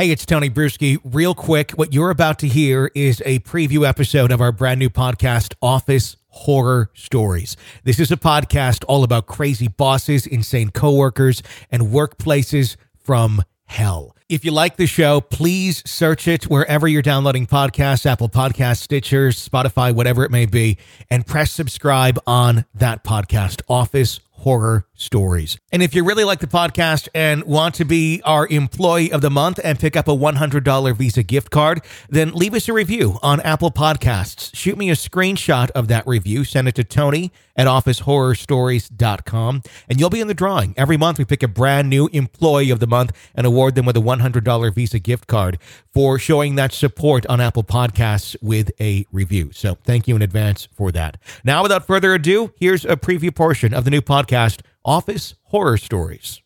Hey, 0.00 0.10
it's 0.10 0.24
Tony 0.24 0.48
Brueski. 0.48 0.98
Real 1.04 1.34
quick, 1.34 1.72
what 1.72 1.92
you're 1.92 2.08
about 2.08 2.38
to 2.38 2.48
hear 2.48 2.90
is 2.94 3.22
a 3.26 3.40
preview 3.40 3.86
episode 3.86 4.32
of 4.32 4.40
our 4.40 4.50
brand 4.50 4.78
new 4.78 4.88
podcast, 4.88 5.52
Office 5.60 6.16
Horror 6.28 6.90
Stories. 6.94 7.54
This 7.84 8.00
is 8.00 8.10
a 8.10 8.16
podcast 8.16 8.82
all 8.88 9.04
about 9.04 9.26
crazy 9.26 9.68
bosses, 9.68 10.26
insane 10.26 10.70
coworkers, 10.70 11.42
and 11.70 11.82
workplaces 11.82 12.76
from 12.96 13.42
hell. 13.66 14.16
If 14.30 14.42
you 14.42 14.52
like 14.52 14.76
the 14.76 14.86
show, 14.86 15.20
please 15.20 15.82
search 15.84 16.26
it 16.26 16.44
wherever 16.44 16.88
you're 16.88 17.02
downloading 17.02 17.46
podcasts, 17.46 18.06
Apple 18.06 18.30
Podcasts, 18.30 18.78
Stitcher, 18.78 19.28
Spotify, 19.28 19.94
whatever 19.94 20.24
it 20.24 20.30
may 20.30 20.46
be, 20.46 20.78
and 21.10 21.26
press 21.26 21.52
subscribe 21.52 22.18
on 22.26 22.64
that 22.72 23.04
podcast, 23.04 23.60
Office 23.68 24.20
horror 24.30 24.86
stories. 25.00 25.58
And 25.72 25.82
if 25.82 25.94
you 25.94 26.04
really 26.04 26.24
like 26.24 26.40
the 26.40 26.46
podcast 26.46 27.08
and 27.14 27.42
want 27.44 27.74
to 27.76 27.84
be 27.84 28.20
our 28.24 28.46
employee 28.48 29.10
of 29.10 29.20
the 29.22 29.30
month 29.30 29.58
and 29.62 29.78
pick 29.78 29.96
up 29.96 30.08
a 30.08 30.12
$100 30.12 30.96
Visa 30.96 31.22
gift 31.22 31.50
card, 31.50 31.82
then 32.08 32.32
leave 32.32 32.54
us 32.54 32.68
a 32.68 32.72
review 32.72 33.18
on 33.22 33.40
Apple 33.40 33.70
Podcasts. 33.70 34.54
Shoot 34.54 34.76
me 34.76 34.90
a 34.90 34.94
screenshot 34.94 35.70
of 35.70 35.88
that 35.88 36.06
review, 36.06 36.44
send 36.44 36.68
it 36.68 36.74
to 36.74 36.84
Tony 36.84 37.32
at 37.56 37.66
officehorrorstories.com, 37.66 39.62
and 39.88 40.00
you'll 40.00 40.10
be 40.10 40.20
in 40.20 40.28
the 40.28 40.34
drawing. 40.34 40.72
Every 40.76 40.96
month, 40.96 41.18
we 41.18 41.24
pick 41.24 41.42
a 41.42 41.48
brand 41.48 41.90
new 41.90 42.08
employee 42.12 42.70
of 42.70 42.80
the 42.80 42.86
month 42.86 43.12
and 43.34 43.46
award 43.46 43.74
them 43.74 43.84
with 43.86 43.96
a 43.96 44.00
$100 44.00 44.74
Visa 44.74 44.98
gift 44.98 45.26
card 45.26 45.58
for 45.92 46.18
showing 46.18 46.54
that 46.54 46.72
support 46.72 47.26
on 47.26 47.40
Apple 47.40 47.64
Podcasts 47.64 48.36
with 48.40 48.70
a 48.80 49.04
review. 49.12 49.50
So 49.52 49.76
thank 49.84 50.08
you 50.08 50.16
in 50.16 50.22
advance 50.22 50.68
for 50.74 50.90
that. 50.92 51.18
Now, 51.44 51.62
without 51.62 51.86
further 51.86 52.14
ado, 52.14 52.52
here's 52.56 52.84
a 52.84 52.96
preview 52.96 53.34
portion 53.34 53.74
of 53.74 53.84
the 53.84 53.90
new 53.90 54.00
podcast, 54.00 54.62
Office 54.84 55.34
Horror 55.44 55.76
Stories. 55.76 56.40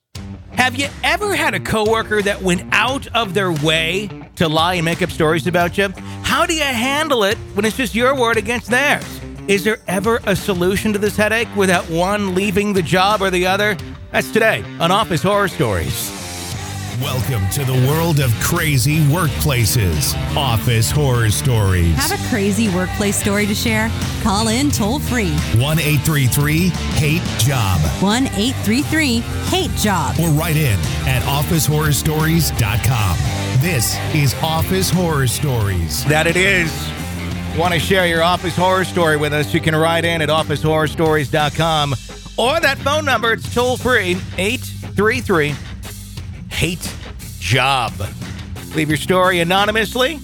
Have 0.53 0.75
you 0.77 0.89
ever 1.03 1.37
had 1.37 1.55
a 1.55 1.61
coworker 1.61 2.21
that 2.23 2.43
went 2.43 2.63
out 2.73 3.07
of 3.15 3.35
their 3.35 3.53
way 3.53 4.09
to 4.37 4.49
lie 4.49 4.75
and 4.75 4.85
make 4.85 5.03
up 5.03 5.11
stories 5.11 5.47
about 5.47 5.79
you? 5.79 5.89
How 6.23 6.47
do 6.47 6.55
you 6.55 6.63
handle 6.63 7.25
it 7.25 7.37
when 7.55 7.65
it's 7.65 7.77
just 7.77 7.95
your 7.95 8.15
word 8.15 8.37
against 8.37 8.71
theirs? 8.71 9.05
Is 9.47 9.63
there 9.63 9.79
ever 9.87 10.21
a 10.27 10.35
solution 10.35 10.93
to 10.95 10.99
this 10.99 11.17
headache 11.17 11.55
without 11.55 11.89
one 11.91 12.35
leaving 12.35 12.73
the 12.73 12.83
job 12.83 13.21
or 13.23 13.31
the 13.31 13.47
other? 13.47 13.77
That's 14.11 14.33
today 14.33 14.65
on 14.81 14.91
Office 14.91 15.23
Horror 15.23 15.49
Stories. 15.49 16.14
Welcome 17.03 17.49
to 17.51 17.65
the 17.65 17.73
world 17.89 18.21
of 18.21 18.33
crazy 18.41 18.99
workplaces. 19.07 20.15
Office 20.37 20.93
Horror 20.93 21.29
Stories. 21.31 21.93
Have 21.97 22.13
a 22.13 22.29
crazy 22.29 22.69
workplace 22.75 23.17
story 23.17 23.47
to 23.47 23.55
share? 23.55 23.91
Call 24.23 24.47
in 24.47 24.71
toll 24.71 25.01
free 25.01 25.33
1 25.59 25.79
833 25.81 26.69
Hate 26.99 27.23
Job 27.41 27.81
1 28.01 28.27
833 28.29 29.19
Hate 29.51 29.73
Job. 29.73 30.15
or 30.21 30.29
write 30.31 30.57
in 30.57 30.79
at 31.09 31.23
officehorrorstories.com. 31.23 33.17
This 33.61 33.97
is 34.15 34.35
Office 34.43 34.89
Horror 34.89 35.27
Stories. 35.27 36.05
That 36.05 36.29
it 36.29 36.37
is. 36.37 36.71
Want 37.59 37.75
to 37.75 37.81
share 37.81 38.07
your 38.07 38.23
office 38.23 38.55
horror 38.57 38.85
story 38.85 39.17
with 39.17 39.33
us? 39.33 39.53
You 39.53 39.61
can 39.61 39.75
write 39.75 40.05
in 40.05 40.23
at 40.23 40.29
officehorrorstories.com 40.29 41.95
or 42.37 42.61
that 42.61 42.79
phone 42.79 43.05
number. 43.05 43.33
It's 43.33 43.53
toll 43.53 43.77
free 43.77 44.17
833 44.39 45.55
Hate 46.55 46.95
Job. 47.41 47.93
Leave 48.75 48.89
your 48.89 48.97
story 48.97 49.41
anonymously. 49.41 50.21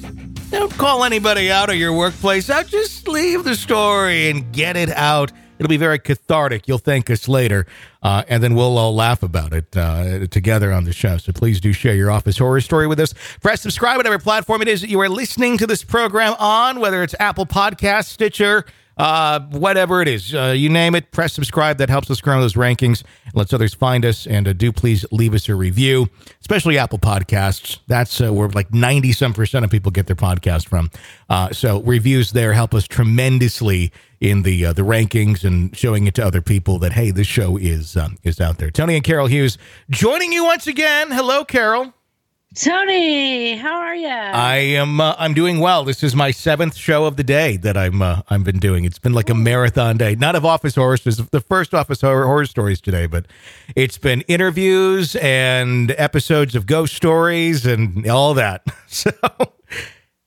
Don't 0.51 0.73
call 0.73 1.03
anybody 1.05 1.51
out 1.51 1.71
of 1.71 1.77
your 1.77 1.93
workplace 1.93 2.49
out. 2.49 2.69
Just 2.69 3.09
leave 3.09 3.45
the 3.45 3.57
story 3.57 4.31
and 4.31 4.53
get 4.53 4.77
it 4.77 4.91
out. 4.91 5.33
It'll 5.59 5.69
be 5.69 5.77
very 5.77 5.99
cathartic. 5.99 6.67
You'll 6.69 6.79
thank 6.79 7.11
us 7.11 7.29
later, 7.29 7.67
uh, 8.03 8.23
and 8.29 8.43
then 8.43 8.55
we'll 8.55 8.79
all 8.79 8.95
laugh 8.95 9.23
about 9.23 9.53
it 9.53 9.77
uh, 9.77 10.27
together 10.29 10.73
on 10.73 10.85
the 10.85 10.93
show. 10.93 11.19
So 11.19 11.33
please 11.33 11.61
do 11.61 11.73
share 11.73 11.95
your 11.95 12.11
office 12.11 12.39
horror 12.39 12.61
story 12.63 12.87
with 12.87 12.99
us. 13.01 13.13
Press 13.43 13.61
subscribe, 13.61 13.99
whatever 13.99 14.19
platform 14.19 14.63
it 14.63 14.69
is 14.69 14.81
that 14.81 14.89
you 14.89 15.01
are 15.01 15.09
listening 15.09 15.59
to 15.59 15.67
this 15.67 15.85
program 15.85 16.35
on, 16.39 16.81
whether 16.81 17.03
it's 17.03 17.15
Apple 17.21 17.45
Podcast, 17.45 18.07
Stitcher, 18.07 18.65
uh, 19.01 19.41
whatever 19.51 20.03
it 20.03 20.09
is, 20.09 20.35
uh, 20.35 20.55
you 20.57 20.69
name 20.69 20.95
it. 20.95 21.11
Press 21.11 21.33
subscribe. 21.33 21.79
That 21.79 21.89
helps 21.89 22.11
us 22.11 22.21
grow 22.21 22.39
those 22.41 22.55
rankings 22.55 23.03
lets 23.35 23.53
others 23.53 23.73
find 23.73 24.05
us. 24.05 24.27
And 24.27 24.47
uh, 24.47 24.53
do 24.53 24.73
please 24.73 25.07
leave 25.11 25.33
us 25.33 25.49
a 25.49 25.55
review, 25.55 26.09
especially 26.41 26.77
Apple 26.77 26.99
Podcasts. 26.99 27.79
That's 27.87 28.21
uh, 28.21 28.33
where 28.33 28.49
like 28.51 28.75
ninety 28.75 29.13
some 29.13 29.33
percent 29.33 29.65
of 29.65 29.71
people 29.71 29.91
get 29.91 30.07
their 30.07 30.17
podcast 30.17 30.69
from. 30.69 30.91
Uh, 31.31 31.51
so 31.51 31.81
reviews 31.83 32.33
there 32.33 32.53
help 32.53 32.75
us 32.75 32.87
tremendously 32.87 33.91
in 34.21 34.43
the 34.43 34.67
uh, 34.67 34.73
the 34.75 34.83
rankings 34.83 35.45
and 35.45 35.75
showing 35.75 36.07
it 36.07 36.15
to 36.17 36.25
other 36.25 36.43
people 36.43 36.79
that 36.81 36.93
hey, 36.93 37.11
this 37.11 37.27
show 37.27 37.57
is 37.57 37.97
um, 37.97 38.19
is 38.23 38.39
out 38.39 38.59
there. 38.59 38.71
Tony 38.71 38.97
and 38.97 39.05
Carol 39.05 39.29
Hughes 39.29 39.57
joining 39.89 40.33
you 40.33 40.45
once 40.45 40.67
again. 40.67 41.11
Hello, 41.11 41.45
Carol. 41.45 41.95
Tony, 42.57 43.55
how 43.57 43.81
are 43.81 43.95
you? 43.95 44.09
I 44.09 44.57
am. 44.57 45.01
Uh, 45.01 45.15
I'm 45.19 45.35
doing 45.35 45.61
well. 45.61 45.85
This 45.85 46.03
is 46.03 46.17
my 46.17 46.33
seventh 46.33 46.75
show 46.75 47.05
of 47.05 47.17
the 47.17 47.23
day 47.23 47.57
that 47.59 47.77
I'm. 47.77 48.03
Uh, 48.03 48.23
I've 48.29 48.43
been 48.43 48.59
doing. 48.59 48.85
It's 48.85 48.99
been 48.99 49.13
like 49.13 49.31
a 49.31 49.35
marathon 49.35 49.97
day. 49.97 50.17
Not 50.17 50.35
of 50.35 50.45
office 50.45 50.75
horror 50.75 50.97
stories. 50.97 51.19
The 51.19 51.41
first 51.41 51.75
office 51.75 52.01
horror, 52.01 52.27
horror 52.27 52.47
stories 52.47 52.81
today, 52.81 53.07
but 53.07 53.27
it's 53.77 53.99
been 53.99 54.23
interviews 54.23 55.15
and 55.17 55.93
episodes 55.97 56.57
of 56.57 56.67
ghost 56.67 56.95
stories 56.95 57.67
and 57.67 58.09
all 58.09 58.35
that. 58.35 58.65
So 58.89 59.13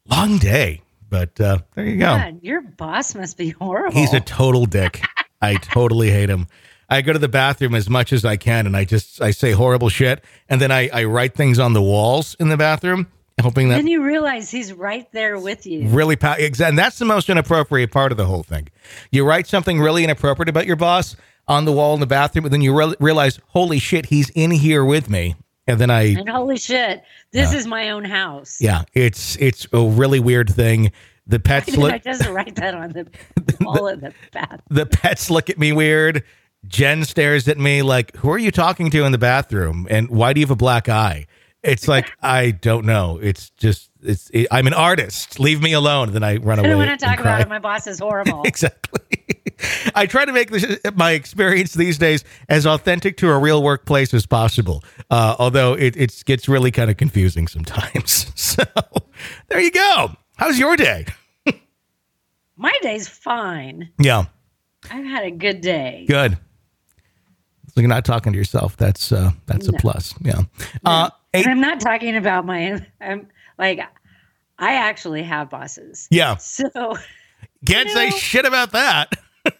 long 0.09 0.37
day, 0.37 0.81
but 1.09 1.39
uh, 1.41 1.57
there 1.75 1.85
you 1.85 1.97
go. 1.97 2.15
God, 2.15 2.39
your 2.41 2.61
boss 2.61 3.13
must 3.13 3.37
be 3.37 3.49
horrible. 3.49 3.99
He's 3.99 4.13
a 4.13 4.21
total 4.21 4.65
dick. 4.65 5.01
I 5.41 5.55
totally 5.55 6.09
hate 6.09 6.29
him. 6.29 6.47
I 6.93 7.01
go 7.01 7.13
to 7.13 7.19
the 7.19 7.27
bathroom 7.29 7.75
as 7.75 7.89
much 7.89 8.13
as 8.13 8.23
I 8.25 8.37
can, 8.37 8.65
and 8.67 8.75
I 8.77 8.85
just 8.85 9.21
I 9.21 9.31
say 9.31 9.51
horrible 9.51 9.89
shit, 9.89 10.23
and 10.49 10.61
then 10.61 10.71
I 10.71 10.89
I 10.93 11.03
write 11.05 11.33
things 11.35 11.59
on 11.59 11.73
the 11.73 11.81
walls 11.81 12.35
in 12.39 12.49
the 12.49 12.57
bathroom, 12.57 13.07
hoping 13.41 13.69
that 13.69 13.75
then 13.77 13.87
you 13.87 14.03
realize 14.03 14.51
he's 14.51 14.71
right 14.73 15.11
there 15.11 15.39
with 15.39 15.65
you. 15.65 15.87
really 15.89 16.15
pa- 16.15 16.37
and 16.39 16.77
that's 16.77 16.99
the 16.99 17.05
most 17.05 17.29
inappropriate 17.29 17.91
part 17.91 18.11
of 18.11 18.17
the 18.17 18.25
whole 18.25 18.43
thing 18.43 18.67
you 19.11 19.25
write 19.25 19.47
something 19.47 19.79
really 19.81 20.03
inappropriate 20.03 20.47
about 20.49 20.67
your 20.67 20.75
boss 20.75 21.15
on 21.47 21.65
the 21.65 21.71
wall 21.71 21.93
in 21.95 21.99
the 21.99 22.05
bathroom 22.05 22.45
and 22.45 22.53
then 22.53 22.61
you 22.61 22.77
re- 22.77 22.95
realize 22.99 23.39
holy 23.47 23.79
shit 23.79 24.05
he's 24.05 24.29
in 24.31 24.51
here 24.51 24.85
with 24.85 25.09
me 25.09 25.35
and 25.67 25.79
then 25.79 25.89
i 25.89 26.03
And 26.13 26.29
holy 26.29 26.57
shit, 26.57 27.01
this 27.31 27.53
is 27.53 27.65
my 27.65 27.89
own 27.89 28.05
house. 28.05 28.59
yeah 28.61 28.83
it's 28.93 29.35
it's 29.37 29.65
a 29.73 29.81
really 29.83 30.19
weird 30.19 30.49
thing 30.49 30.91
the 31.25 31.39
pets 31.39 31.73
I 31.75 31.81
look 31.81 32.03
just 32.03 32.27
write 32.29 32.55
that 32.57 32.75
on 32.75 32.89
the 32.91 33.07
wall 33.61 33.87
of 33.87 33.99
the 34.01 34.13
bath. 34.31 34.61
the 34.69 34.85
pets 34.85 35.29
look 35.31 35.49
at 35.49 35.57
me 35.57 35.71
weird 35.73 36.23
jen 36.67 37.03
stares 37.03 37.47
at 37.47 37.57
me 37.57 37.81
like 37.81 38.15
who 38.17 38.29
are 38.31 38.37
you 38.37 38.51
talking 38.51 38.89
to 38.89 39.03
in 39.03 39.11
the 39.11 39.17
bathroom 39.17 39.87
and 39.89 40.09
why 40.09 40.33
do 40.33 40.39
you 40.39 40.45
have 40.45 40.51
a 40.51 40.55
black 40.55 40.87
eye 40.89 41.25
it's 41.61 41.87
like 41.87 42.11
i 42.21 42.51
don't 42.51 42.85
know 42.85 43.19
it's 43.21 43.49
just 43.51 43.89
it's 44.01 44.29
it, 44.31 44.47
i'm 44.51 44.67
an 44.67 44.73
artist 44.73 45.39
leave 45.39 45.61
me 45.61 45.73
alone 45.73 46.11
then 46.13 46.23
i 46.23 46.37
run 46.37 46.59
I 46.59 46.61
away 46.61 46.69
don't 46.69 46.77
want 46.79 46.99
to 46.99 47.05
talk 47.05 47.19
about 47.19 47.41
it. 47.41 47.49
My 47.49 47.59
boss 47.59 47.87
is 47.87 47.99
horrible. 47.99 48.41
exactly. 48.45 48.99
I 49.95 50.05
try 50.05 50.25
to 50.25 50.33
make 50.33 50.51
this, 50.51 50.77
my 50.95 51.11
experience 51.11 51.73
these 51.73 51.97
days 51.97 52.23
as 52.49 52.65
authentic 52.65 53.17
to 53.17 53.29
a 53.29 53.37
real 53.37 53.63
workplace 53.63 54.13
as 54.13 54.25
possible. 54.25 54.83
Uh, 55.09 55.35
although 55.39 55.73
it 55.73 55.95
it 55.95 56.23
gets 56.25 56.49
really 56.49 56.71
kind 56.71 56.89
of 56.89 56.97
confusing 56.97 57.47
sometimes. 57.47 58.27
So 58.35 58.63
there 59.47 59.59
you 59.59 59.71
go. 59.71 60.11
How's 60.35 60.59
your 60.59 60.75
day? 60.75 61.05
My 62.55 62.77
day's 62.81 63.07
fine. 63.07 63.89
Yeah, 63.97 64.25
I've 64.91 65.05
had 65.05 65.23
a 65.23 65.31
good 65.31 65.61
day. 65.61 66.05
good. 66.07 66.37
So 67.73 67.81
you're 67.81 67.87
not 67.89 68.05
talking 68.05 68.33
to 68.33 68.37
yourself. 68.37 68.77
That's 68.77 69.11
uh, 69.11 69.31
that's 69.47 69.67
a 69.67 69.73
plus. 69.73 70.13
Yeah. 70.21 70.41
Uh, 70.85 71.09
eight, 71.33 71.45
And 71.45 71.51
I'm 71.53 71.61
not 71.61 71.79
talking 71.79 72.15
about 72.15 72.45
my. 72.45 72.85
I'm 73.01 73.27
like, 73.57 73.79
I 74.59 74.73
actually 74.75 75.23
have 75.23 75.49
bosses. 75.49 76.07
yeah. 76.11 76.35
So 76.37 76.69
Can't 77.65 77.89
say 77.89 78.09
know- 78.09 78.15
shit 78.17 78.45
about 78.45 78.73
that. 78.73 79.13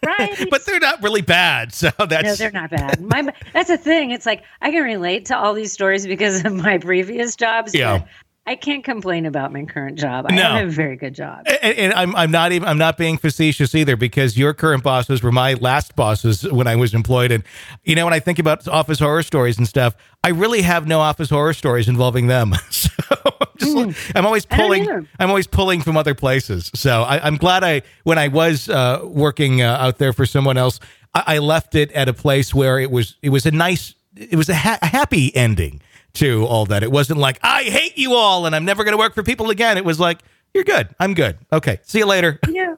right. 0.06 0.46
but 0.50 0.64
they're 0.64 0.78
not 0.78 1.02
really 1.02 1.22
bad. 1.22 1.72
So 1.74 1.90
that's 1.98 2.24
No, 2.24 2.34
they're 2.36 2.52
not 2.52 2.70
bad. 2.70 3.00
My 3.00 3.32
that's 3.52 3.68
the 3.68 3.76
thing. 3.76 4.12
It's 4.12 4.26
like 4.26 4.44
I 4.62 4.70
can 4.70 4.82
relate 4.84 5.26
to 5.26 5.36
all 5.36 5.52
these 5.52 5.72
stories 5.72 6.06
because 6.06 6.44
of 6.44 6.54
my 6.54 6.78
previous 6.78 7.34
jobs. 7.34 7.74
Yeah. 7.74 8.04
I 8.46 8.56
can't 8.56 8.84
complain 8.84 9.24
about 9.24 9.54
my 9.54 9.64
current 9.64 9.98
job. 9.98 10.26
I 10.28 10.34
No. 10.34 10.42
have 10.42 10.68
a 10.68 10.70
very 10.70 10.96
good 10.96 11.14
job. 11.14 11.44
and, 11.46 11.78
and 11.78 11.92
I'm 11.94 12.14
I'm 12.14 12.30
not 12.30 12.52
even 12.52 12.68
I'm 12.68 12.76
not 12.76 12.98
being 12.98 13.16
facetious 13.16 13.74
either 13.74 13.96
because 13.96 14.36
your 14.36 14.52
current 14.52 14.82
bosses 14.82 15.22
were 15.22 15.32
my 15.32 15.54
last 15.54 15.96
bosses 15.96 16.42
when 16.52 16.66
I 16.66 16.76
was 16.76 16.92
employed 16.92 17.32
and 17.32 17.42
you 17.84 17.94
know 17.94 18.04
when 18.04 18.12
I 18.12 18.20
think 18.20 18.38
about 18.38 18.68
office 18.68 18.98
horror 18.98 19.22
stories 19.22 19.56
and 19.56 19.66
stuff 19.66 19.94
I 20.22 20.28
really 20.28 20.60
have 20.60 20.86
no 20.86 21.00
office 21.00 21.30
horror 21.30 21.54
stories 21.54 21.88
involving 21.88 22.26
them 22.26 22.52
so 22.70 22.90
I'm 23.24 23.46
just 23.56 23.74
like- 23.76 23.96
I'm 24.16 24.26
always 24.26 24.44
pulling. 24.44 24.88
I'm 25.18 25.28
always 25.30 25.46
pulling 25.46 25.80
from 25.80 25.96
other 25.96 26.14
places 26.14 26.70
so 26.74 27.02
I, 27.02 27.26
I'm 27.26 27.36
glad 27.38 27.64
I 27.64 27.80
when 28.02 28.18
I 28.18 28.28
was 28.28 28.68
uh, 28.68 29.00
working 29.04 29.62
uh, 29.62 29.76
out 29.80 29.96
there 29.98 30.12
for 30.12 30.26
someone 30.26 30.58
else 30.58 30.80
I, 31.14 31.36
I 31.36 31.38
left 31.38 31.74
it 31.74 31.90
at 31.92 32.10
a 32.10 32.12
place 32.12 32.54
where 32.54 32.78
it 32.78 32.90
was 32.90 33.16
it 33.22 33.30
was 33.30 33.46
a 33.46 33.50
nice 33.52 33.94
it 34.16 34.36
was 34.36 34.50
a, 34.50 34.54
ha- 34.54 34.78
a 34.82 34.86
happy 34.86 35.34
ending 35.34 35.80
to 36.14 36.44
all 36.46 36.66
that. 36.66 36.82
It 36.82 36.90
wasn't 36.92 37.18
like 37.20 37.38
I 37.42 37.64
hate 37.64 37.96
you 37.98 38.14
all 38.14 38.46
and 38.46 38.54
I'm 38.54 38.64
never 38.64 38.84
going 38.84 38.92
to 38.92 38.98
work 38.98 39.14
for 39.14 39.22
people 39.22 39.50
again. 39.50 39.76
It 39.76 39.84
was 39.84 39.98
like 40.00 40.20
you're 40.54 40.64
good. 40.64 40.88
I'm 41.00 41.14
good. 41.14 41.36
Okay. 41.52 41.80
See 41.82 41.98
you 41.98 42.06
later. 42.06 42.38
Yeah. 42.48 42.74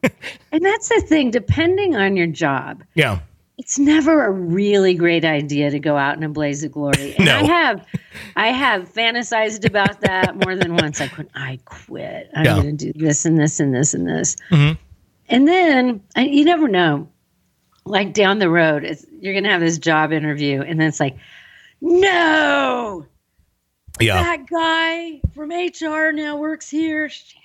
and 0.51 0.65
that's 0.65 0.89
the 0.89 1.01
thing, 1.01 1.29
depending 1.31 1.95
on 1.95 2.17
your 2.17 2.25
job, 2.27 2.83
Yeah. 2.95 3.19
it's 3.59 3.77
never 3.77 4.25
a 4.25 4.31
really 4.31 4.95
great 4.95 5.23
idea 5.23 5.69
to 5.69 5.77
go 5.79 5.95
out 5.95 6.17
in 6.17 6.23
a 6.23 6.29
blaze 6.29 6.63
of 6.63 6.71
glory. 6.71 7.15
And 7.17 7.25
No. 7.25 7.37
I 7.37 7.43
have 7.43 7.85
I 8.35 8.47
have 8.47 8.91
fantasized 8.91 9.65
about 9.65 10.01
that 10.01 10.35
more 10.43 10.55
than 10.55 10.75
once. 10.75 10.99
Like 10.99 11.15
when 11.17 11.29
I 11.35 11.59
quit, 11.65 12.31
I'm 12.35 12.45
Yeah. 12.45 12.55
going 12.61 12.75
to 12.77 12.91
do 12.91 12.99
this 12.99 13.25
and 13.25 13.37
this 13.39 13.59
and 13.59 13.73
this 13.75 13.93
and 13.93 14.07
this. 14.07 14.35
Mhm. 14.49 14.77
And 15.29 15.47
then 15.47 16.01
I, 16.15 16.21
you 16.25 16.43
never 16.45 16.67
know. 16.67 17.09
Like 17.85 18.13
down 18.13 18.39
the 18.39 18.49
road, 18.49 18.83
it's, 18.83 19.05
you're 19.21 19.33
going 19.33 19.43
to 19.45 19.49
have 19.49 19.61
this 19.61 19.77
job 19.77 20.11
interview, 20.11 20.61
and 20.61 20.77
then 20.79 20.87
it's 20.89 20.99
like, 20.99 21.15
no, 21.79 23.05
Yeah. 23.99 24.23
that 24.23 24.49
guy 24.49 25.21
from 25.33 25.49
HR 25.49 26.11
now 26.11 26.37
works 26.37 26.69
here. 26.69 27.09
Shit. 27.09 27.35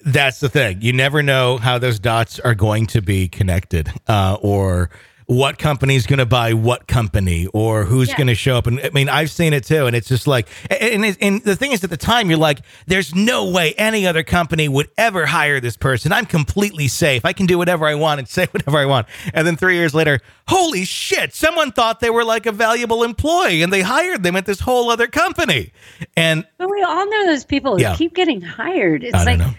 That's 0.00 0.40
the 0.40 0.48
thing. 0.48 0.82
You 0.82 0.92
never 0.92 1.22
know 1.22 1.56
how 1.56 1.78
those 1.78 1.98
dots 1.98 2.38
are 2.38 2.54
going 2.54 2.86
to 2.88 3.00
be 3.00 3.28
connected, 3.28 3.90
uh, 4.06 4.36
or 4.42 4.90
what 5.26 5.58
company's 5.58 6.06
going 6.06 6.18
to 6.18 6.26
buy 6.26 6.52
what 6.52 6.86
company, 6.86 7.46
or 7.54 7.84
who's 7.84 8.08
Yeah. 8.08 8.16
going 8.16 8.26
to 8.26 8.34
show 8.34 8.56
up. 8.56 8.66
And 8.66 8.78
I 8.80 8.90
mean, 8.90 9.08
I've 9.08 9.30
seen 9.30 9.52
it 9.52 9.64
too, 9.64 9.86
and 9.86 9.96
it's 9.96 10.08
just 10.08 10.26
like, 10.26 10.48
and, 10.70 11.04
and, 11.04 11.16
and 11.20 11.42
the 11.44 11.56
thing 11.56 11.72
is, 11.72 11.82
at 11.82 11.90
the 11.90 11.96
time, 11.96 12.28
you're 12.28 12.38
like, 12.38 12.60
"There's 12.86 13.14
no 13.14 13.48
way 13.50 13.72
any 13.78 14.06
other 14.06 14.22
company 14.22 14.68
would 14.68 14.88
ever 14.98 15.26
hire 15.26 15.60
this 15.60 15.76
person. 15.76 16.12
I'm 16.12 16.26
completely 16.26 16.88
safe. 16.88 17.24
I 17.24 17.32
can 17.32 17.46
do 17.46 17.56
whatever 17.58 17.86
I 17.86 17.94
want 17.94 18.18
and 18.18 18.28
say 18.28 18.46
whatever 18.50 18.78
I 18.78 18.84
want." 18.86 19.06
And 19.32 19.46
then 19.46 19.56
three 19.56 19.76
years 19.76 19.94
later, 19.94 20.20
holy 20.48 20.84
shit! 20.84 21.34
Someone 21.34 21.72
thought 21.72 22.00
they 22.00 22.10
were 22.10 22.24
like 22.24 22.46
a 22.46 22.52
valuable 22.52 23.02
employee, 23.02 23.62
and 23.62 23.72
they 23.72 23.82
hired 23.82 24.22
them 24.22 24.36
at 24.36 24.46
this 24.46 24.60
whole 24.60 24.90
other 24.90 25.06
company. 25.06 25.72
And 26.16 26.44
But 26.58 26.70
we 26.70 26.82
all 26.82 27.08
know 27.08 27.26
those 27.26 27.44
people 27.44 27.76
who 27.76 27.82
Yeah. 27.82 27.96
keep 27.96 28.14
getting 28.14 28.40
hired. 28.40 29.02
It's 29.04 29.24
like, 29.24 29.38
know. 29.38 29.54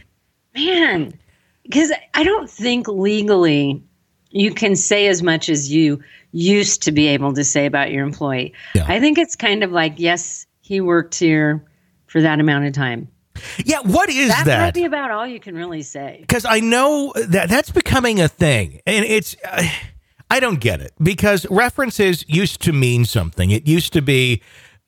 man, 0.55 1.13
because 1.63 1.91
I 2.13 2.23
don't 2.23 2.49
think 2.49 2.87
legally 2.87 3.81
you 4.35 4.53
can 4.53 4.75
say 4.75 5.07
as 5.07 5.23
much 5.23 5.47
as 5.49 5.71
you 5.71 5.99
used 6.33 6.83
to 6.83 6.91
be 6.91 7.07
able 7.07 7.33
to 7.33 7.43
say 7.43 7.65
about 7.65 7.89
your 7.91 8.03
employee. 8.03 8.53
Yeah. 8.75 8.85
I 8.87 8.99
think 8.99 9.17
it's 9.17 9.35
kind 9.35 9.63
of 9.63 9.71
like, 9.71 9.93
yes, 9.97 10.45
he 10.61 10.81
worked 10.81 11.17
here 11.17 11.63
for 12.07 12.21
that 12.21 12.41
amount 12.41 12.65
of 12.65 12.73
time. 12.73 13.07
yeah, 13.63 13.79
what 13.79 14.09
is 14.09 14.27
That, 14.27 14.45
that? 14.45 14.59
might 14.59 14.73
be 14.73 14.83
about 14.83 15.09
all 15.09 15.25
you 15.25 15.39
can 15.39 15.55
really 15.55 15.81
say. 15.81 16.17
because 16.19 16.43
I 16.45 16.59
know 16.59 17.13
that 17.15 17.47
that's 17.49 17.71
becoming 17.71 18.19
a 18.19 18.27
thing, 18.27 18.81
and 18.85 19.05
it's 19.05 19.35
uh, 19.43 19.63
I 20.29 20.39
don't 20.41 20.59
get 20.59 20.81
it 20.81 20.91
because 21.01 21.45
references 21.49 22.23
used 22.27 22.61
to 22.63 22.73
mean 22.73 23.05
something. 23.05 23.51
It 23.51 23.67
used 23.67 23.93
to 23.93 24.01
be. 24.01 24.41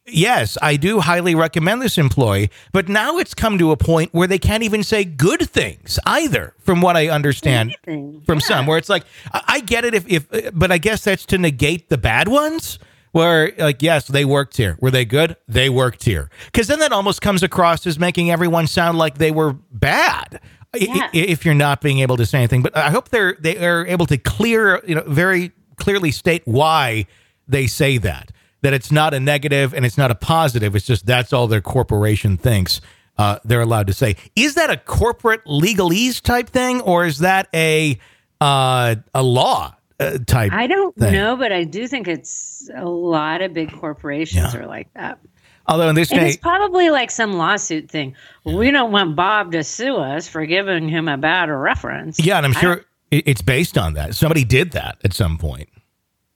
Yes, 0.10 0.58
I 0.62 0.78
do 0.78 1.00
highly 1.02 1.36
recommend 1.36 1.82
this 1.82 1.98
employee, 1.98 2.50
but 2.72 2.88
now 2.88 3.18
it's 3.18 3.34
come 3.34 3.58
to 3.58 3.72
a 3.72 3.78
point 3.78 4.14
where 4.14 4.28
they 4.28 4.40
can't 4.40 4.64
even 4.64 4.82
say 4.84 5.04
good 5.04 5.50
things 5.50 6.00
either, 6.06 6.54
from 6.60 6.80
what 6.82 6.96
I 6.96 7.10
understand 7.10 7.76
Anything. 7.86 8.22
from 8.26 8.40
Yeah. 8.40 8.46
some. 8.46 8.68
Where 8.68 8.78
it's 8.78 8.88
like, 8.90 9.04
I, 9.34 9.44
I 9.48 9.60
get 9.60 9.84
it 9.84 9.94
if, 9.94 10.06
if, 10.08 10.54
but 10.54 10.72
I 10.72 10.78
guess 10.78 11.04
that's 11.04 11.26
to 11.28 11.38
negate 11.38 11.90
the 11.90 11.98
bad 11.98 12.28
ones. 12.30 12.80
Where 13.12 13.52
like, 13.58 13.82
yes, 13.82 14.08
they 14.08 14.26
worked 14.26 14.58
here. 14.58 14.78
Were 14.80 14.92
they 14.92 15.04
good? 15.04 15.38
They 15.48 15.70
worked 15.70 16.04
here. 16.04 16.30
Because 16.46 16.68
then 16.68 16.80
that 16.80 16.92
almost 16.92 17.22
comes 17.22 17.42
across 17.42 17.88
as 17.88 17.98
making 17.98 18.30
everyone 18.30 18.68
sound 18.68 18.98
like 18.98 19.18
they 19.18 19.32
were 19.32 19.54
bad. 19.72 20.40
Yeah. 20.76 21.10
If 21.14 21.44
you're 21.44 21.56
not 21.56 21.82
being 21.82 22.00
able 22.00 22.18
to 22.18 22.26
say 22.26 22.38
anything, 22.40 22.62
but 22.62 22.76
I 22.78 22.92
hope 22.92 23.10
they're 23.10 23.36
they 23.40 23.58
are 23.66 23.88
able 23.88 24.06
to 24.08 24.18
clear, 24.18 24.84
you 24.86 24.94
know, 24.94 25.04
very 25.08 25.52
clearly 25.78 26.12
state 26.12 26.44
why 26.46 27.08
they 27.48 27.66
say 27.66 27.98
that. 28.00 28.32
That 28.62 28.74
it's 28.74 28.92
not 28.92 29.14
a 29.14 29.20
negative 29.20 29.74
and 29.74 29.86
it's 29.86 29.98
not 29.98 30.10
a 30.10 30.16
positive. 30.16 30.76
It's 30.76 30.86
just 30.86 31.06
that's 31.06 31.32
all 31.32 31.48
their 31.48 31.62
corporation 31.62 32.38
thinks 32.38 32.82
uh, 33.18 33.38
they're 33.46 33.62
allowed 33.62 33.88
to 33.88 33.94
say. 33.94 34.16
Is 34.36 34.56
that 34.56 34.70
a 34.72 34.78
corporate 34.78 35.46
legalese 35.46 36.22
type 36.22 36.50
thing, 36.50 36.82
or 36.82 37.06
is 37.06 37.20
that 37.20 37.48
a 37.54 38.00
uh, 38.42 38.96
a 39.14 39.22
law 39.24 39.76
uh, 40.00 40.18
type? 40.26 40.52
I 40.54 40.66
don't 40.68 40.96
thing? 40.96 41.14
know, 41.14 41.36
but 41.36 41.52
I 41.52 41.64
do 41.66 41.88
think 41.88 42.08
it's 42.08 42.70
a 42.76 42.86
lot 42.86 43.42
of 43.42 43.54
big 43.54 43.72
corporations 43.72 44.54
Yeah. 44.54 44.60
are 44.62 44.66
like 44.68 44.92
that. 44.96 45.20
Although 45.68 45.90
in 45.90 45.96
this 45.96 46.12
And 46.12 46.22
day, 46.22 46.28
it's 46.30 46.38
probably 46.38 46.90
like 46.90 47.12
some 47.12 47.34
lawsuit 47.34 47.92
thing. 47.92 48.16
We 48.46 48.72
don't 48.72 48.92
want 48.92 49.16
Bob 49.16 49.52
to 49.52 49.64
sue 49.64 49.98
us 49.98 50.28
for 50.28 50.46
giving 50.46 50.88
him 50.88 51.08
a 51.08 51.18
bad 51.18 51.50
reference. 51.50 52.20
yeah, 52.20 52.38
and 52.38 52.46
I'm 52.46 52.54
sure 52.54 52.86
it- 53.12 53.24
it's 53.28 53.42
based 53.42 53.78
on 53.78 53.94
that. 53.96 54.16
Somebody 54.16 54.46
did 54.46 54.72
that 54.72 54.98
at 55.04 55.14
some 55.14 55.38
point. 55.38 55.68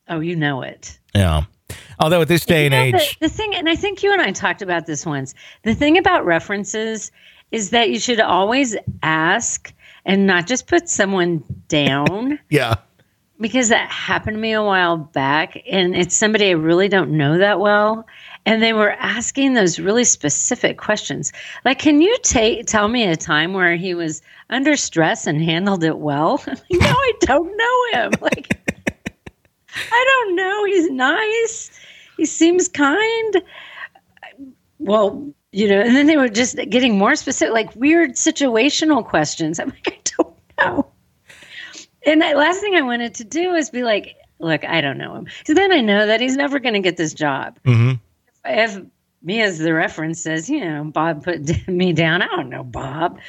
Oh, 0.09 0.19
you 0.19 0.35
know 0.35 0.61
it. 0.61 0.99
Yeah. 1.15 1.43
Although 1.99 2.21
at 2.21 2.27
this 2.27 2.45
day 2.45 2.65
and 2.65 2.71
know, 2.73 2.99
age, 2.99 3.19
the, 3.19 3.27
the 3.27 3.33
thing, 3.33 3.55
and 3.55 3.69
I 3.69 3.75
think 3.75 4.03
you 4.03 4.11
and 4.11 4.21
I 4.21 4.31
talked 4.31 4.61
about 4.61 4.85
this 4.85 5.05
once. 5.05 5.33
The 5.63 5.75
thing 5.75 5.97
about 5.97 6.25
references 6.25 7.11
is 7.51 7.69
that 7.71 7.89
you 7.89 7.99
should 7.99 8.19
always 8.19 8.75
ask 9.03 9.73
and 10.05 10.25
not 10.25 10.47
just 10.47 10.67
put 10.67 10.89
someone 10.89 11.43
down 11.67 12.39
yeah. 12.49 12.75
because 13.39 13.69
that 13.69 13.89
happened 13.89 14.37
to 14.37 14.41
me 14.41 14.53
a 14.53 14.63
while 14.63 14.97
back, 14.97 15.61
and 15.69 15.95
it's 15.95 16.15
somebody 16.15 16.47
I 16.47 16.51
really 16.51 16.87
don't 16.87 17.11
know 17.11 17.37
that 17.37 17.59
well. 17.59 18.07
And 18.43 18.63
they 18.63 18.73
were 18.73 18.93
asking 18.93 19.53
those 19.53 19.77
really 19.79 20.03
specific 20.03 20.79
questions. 20.79 21.31
Like, 21.63 21.77
can 21.77 22.01
you 22.01 22.17
ta- 22.23 22.63
tell 22.65 22.87
me 22.87 23.03
a 23.05 23.15
time 23.15 23.53
where 23.53 23.75
he 23.75 23.93
was 23.93 24.23
under 24.49 24.75
stress 24.75 25.27
and 25.27 25.39
handled 25.43 25.83
it 25.83 25.99
well? 25.99 26.43
No, 26.71 26.87
I 26.89 27.13
don't 27.19 27.55
know 27.55 28.01
him. 28.01 28.11
Like, 28.21 28.57
I 29.75 30.05
don't 30.25 30.35
know. 30.35 30.65
He's 30.65 30.89
nice. 30.89 31.71
He 32.17 32.25
seems 32.25 32.67
kind. 32.67 33.41
Well, 34.79 35.31
you 35.51 35.67
know, 35.67 35.81
and 35.81 35.95
then 35.95 36.07
they 36.07 36.17
were 36.17 36.29
just 36.29 36.55
getting 36.69 36.97
more 36.97 37.15
specific, 37.15 37.53
like 37.53 37.75
weird 37.75 38.11
situational 38.11 39.05
questions. 39.05 39.59
I'm 39.59 39.69
like, 39.69 39.87
I 39.87 39.99
don't 40.17 40.37
know. 40.59 40.87
And 42.05 42.21
the 42.21 42.33
last 42.33 42.61
thing 42.61 42.75
I 42.75 42.81
wanted 42.81 43.13
to 43.15 43.23
do 43.23 43.53
is 43.53 43.69
be 43.69 43.83
like, 43.83 44.15
look, 44.39 44.63
I 44.65 44.81
don't 44.81 44.97
know 44.97 45.15
him. 45.15 45.27
So 45.45 45.53
then 45.53 45.71
I 45.71 45.81
know 45.81 46.07
that 46.07 46.19
he's 46.19 46.35
never 46.35 46.59
going 46.59 46.73
to 46.73 46.79
get 46.79 46.97
this 46.97 47.13
job. 47.13 47.59
Mhm. 47.63 47.99
If 48.45 48.81
me 49.21 49.41
as 49.41 49.59
the 49.59 49.73
reference 49.73 50.19
says, 50.19 50.49
you 50.49 50.61
know, 50.65 50.85
Bob 50.85 51.23
put 51.23 51.67
me 51.67 51.93
down, 51.93 52.21
I 52.23 52.27
don't 52.27 52.49
know 52.49 52.63
Bob. 52.63 53.19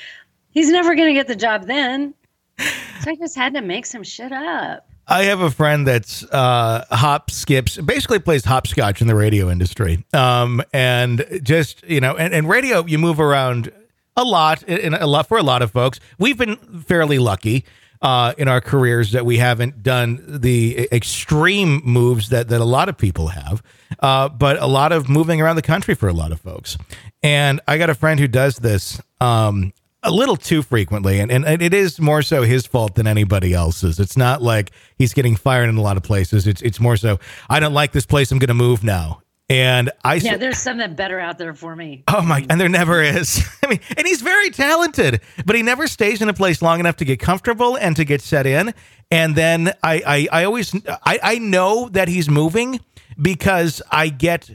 He's 0.51 0.71
never 0.71 0.95
going 0.95 1.09
to 1.09 1.15
get 1.15 1.27
the 1.29 1.37
job 1.37 1.67
then. 1.67 2.15
So 2.59 3.11
I 3.11 3.17
just 3.17 3.37
had 3.37 3.55
to 3.55 3.61
make 3.63 3.85
some 3.85 4.03
shit 4.05 4.33
up. 4.33 4.89
I 5.07 5.25
have 5.25 5.41
a 5.41 5.51
friend 5.51 5.87
that's 5.87 6.23
uh, 6.25 6.85
hop 6.91 7.31
skips, 7.31 7.77
basically 7.77 8.19
plays 8.19 8.45
hopscotch 8.45 9.01
in 9.01 9.09
the 9.09 9.15
radio 9.15 9.51
industry. 9.51 10.05
Um, 10.13 10.63
and 10.73 11.41
just, 11.43 11.83
you 11.89 12.01
know, 12.01 12.17
and, 12.17 12.33
and 12.33 12.49
radio, 12.49 12.87
you 12.87 12.99
move 12.99 13.21
around 13.21 13.73
a 14.17 14.25
lot, 14.25 14.63
and 14.69 14.95
a 14.95 15.07
lot 15.07 15.29
for 15.29 15.39
a 15.39 15.43
lot 15.43 15.63
of 15.63 15.71
folks. 15.71 15.99
We've 16.19 16.39
been 16.39 16.57
fairly 16.57 17.19
lucky 17.19 17.65
uh, 18.01 18.35
in 18.37 18.49
our 18.49 18.61
careers 18.61 19.13
that 19.13 19.25
we 19.25 19.39
haven't 19.39 19.83
done 19.83 20.23
the 20.27 20.89
extreme 20.93 21.81
moves 21.85 22.29
that, 22.29 22.49
that 22.49 22.61
a 22.61 22.65
lot 22.65 22.89
of 22.89 22.99
people 22.99 23.29
have, 23.29 23.63
uh, 24.01 24.29
but 24.29 24.61
a 24.61 24.67
lot 24.67 24.93
of 24.93 25.09
moving 25.09 25.41
around 25.41 25.57
the 25.57 25.63
country 25.63 25.95
for 25.95 26.09
a 26.09 26.13
lot 26.13 26.33
of 26.33 26.41
folks. 26.41 26.77
And 27.23 27.61
I 27.67 27.79
got 27.79 27.91
a 27.91 27.95
friend 27.95 28.21
who 28.21 28.29
does 28.29 28.57
this. 28.57 29.01
Um, 29.21 29.73
a 30.03 30.11
little 30.11 30.37
too 30.37 30.63
frequently, 30.63 31.21
and, 31.21 31.31
and 31.31 31.63
it 31.63 31.73
is 31.73 32.01
more 32.01 32.23
so 32.23 32.43
his 32.43 32.67
fault 32.67 32.95
than 32.95 33.07
anybody 33.07 33.55
else's. 33.55 34.01
It's 34.01 34.17
not 34.17 34.43
like 34.43 34.73
he's 34.97 35.15
getting 35.15 35.37
fired 35.37 35.69
in 35.69 35.77
a 35.77 35.83
lot 35.83 35.97
of 35.97 36.03
places. 36.03 36.47
It's 36.47 36.63
it's 36.63 36.81
more 36.81 36.97
so 36.97 37.21
I 37.49 37.61
don't 37.61 37.75
like 37.75 37.93
this 37.93 38.07
place. 38.07 38.33
I'm 38.33 38.39
going 38.39 38.49
to 38.49 38.55
move 38.55 38.83
now. 38.83 39.23
And 39.49 39.91
I 40.03 40.15
Yeah, 40.15 40.37
there's 40.39 40.59
something 40.59 40.95
better 40.95 41.21
out 41.21 41.37
there 41.37 41.53
for 41.53 41.77
me. 41.77 42.05
oh 42.09 42.23
my, 42.23 42.41
mm. 42.41 42.47
and 42.49 42.61
there 42.61 42.69
never 42.69 43.03
is. 43.03 43.45
I 43.65 43.69
mean, 43.69 43.81
and 43.97 44.07
he's 44.07 44.23
very 44.23 44.51
talented, 44.51 45.21
but 45.45 45.57
he 45.57 45.63
never 45.63 45.87
stays 45.87 46.23
in 46.23 46.29
a 46.29 46.35
place 46.35 46.63
long 46.63 46.81
enough 46.81 46.97
to 46.97 47.05
get 47.05 47.21
comfortable 47.21 47.77
and 47.77 47.95
to 47.97 48.05
get 48.05 48.23
set 48.23 48.47
in. 48.47 48.73
And 49.11 49.37
then 49.37 49.73
I 49.83 50.29
I, 50.33 50.41
I 50.41 50.45
always 50.45 50.75
I, 51.05 51.21
I 51.23 51.39
know 51.39 51.89
that 51.91 52.09
he's 52.09 52.29
moving 52.31 52.81
because 53.21 53.83
I 53.91 54.09
get 54.09 54.51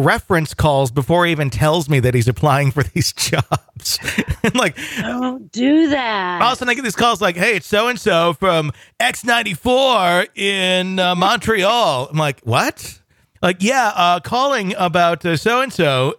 reference 0.00 0.54
calls 0.54 0.90
before 0.90 1.26
he 1.26 1.32
even 1.32 1.50
tells 1.50 1.88
me 1.88 2.00
that 2.00 2.14
he's 2.14 2.28
applying 2.28 2.70
for 2.70 2.82
these 2.94 3.12
jobs. 3.12 3.98
and 4.42 4.54
like 4.54 4.76
Don't 4.98 5.50
do 5.52 5.88
that. 5.90 6.40
all 6.42 6.48
of 6.48 6.52
a 6.54 6.56
sudden 6.56 6.70
I 6.70 6.74
get 6.74 6.82
these 6.84 6.96
calls 6.96 7.20
like, 7.20 7.36
hey, 7.36 7.56
it's 7.56 7.66
so 7.66 7.88
and 7.88 7.98
so 8.00 8.32
from 8.34 8.72
X94 9.00 10.36
in 10.36 10.98
uh, 10.98 11.14
Montreal. 11.16 12.08
I'm 12.10 12.18
like, 12.18 12.40
what? 12.42 13.00
Like, 13.42 13.62
yeah, 13.62 13.92
uh, 13.94 14.20
calling 14.20 14.74
about 14.76 15.22
so 15.22 15.62
and 15.62 15.72
so. 15.72 16.16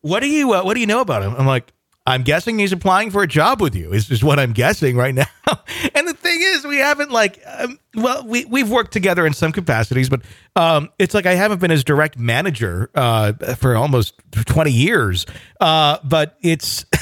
What 0.00 0.20
do 0.20 0.28
you 0.28 0.52
uh, 0.52 0.62
What 0.62 0.74
do 0.74 0.80
you 0.80 0.86
know 0.86 1.00
about 1.00 1.22
him? 1.22 1.34
I'm 1.36 1.46
like, 1.46 1.72
I'm 2.08 2.22
guessing 2.22 2.58
he's 2.58 2.72
applying 2.72 3.10
for 3.10 3.22
a 3.22 3.26
job 3.26 3.60
with 3.60 3.74
you. 3.74 3.92
Is 3.92 4.10
is 4.10 4.24
what 4.24 4.38
I'm 4.38 4.52
guessing 4.52 4.96
right 4.96 5.14
now. 5.14 5.26
and 5.94 6.08
the 6.08 6.14
thing 6.14 6.38
is, 6.40 6.66
we 6.66 6.78
haven't 6.78 7.10
like, 7.10 7.38
um, 7.46 7.78
well, 7.94 8.26
we 8.26 8.46
we've 8.46 8.70
worked 8.70 8.92
together 8.92 9.26
in 9.26 9.34
some 9.34 9.52
capacities, 9.52 10.08
but 10.08 10.22
um, 10.56 10.88
it's 10.98 11.12
like 11.12 11.26
I 11.26 11.34
haven't 11.34 11.60
been 11.60 11.70
his 11.70 11.84
direct 11.84 12.18
manager 12.18 12.90
uh, 12.94 13.34
for 13.56 13.76
almost 13.76 14.14
20 14.32 14.70
years. 14.70 15.26
Uh, 15.60 15.98
but 16.02 16.38
it's. 16.40 16.86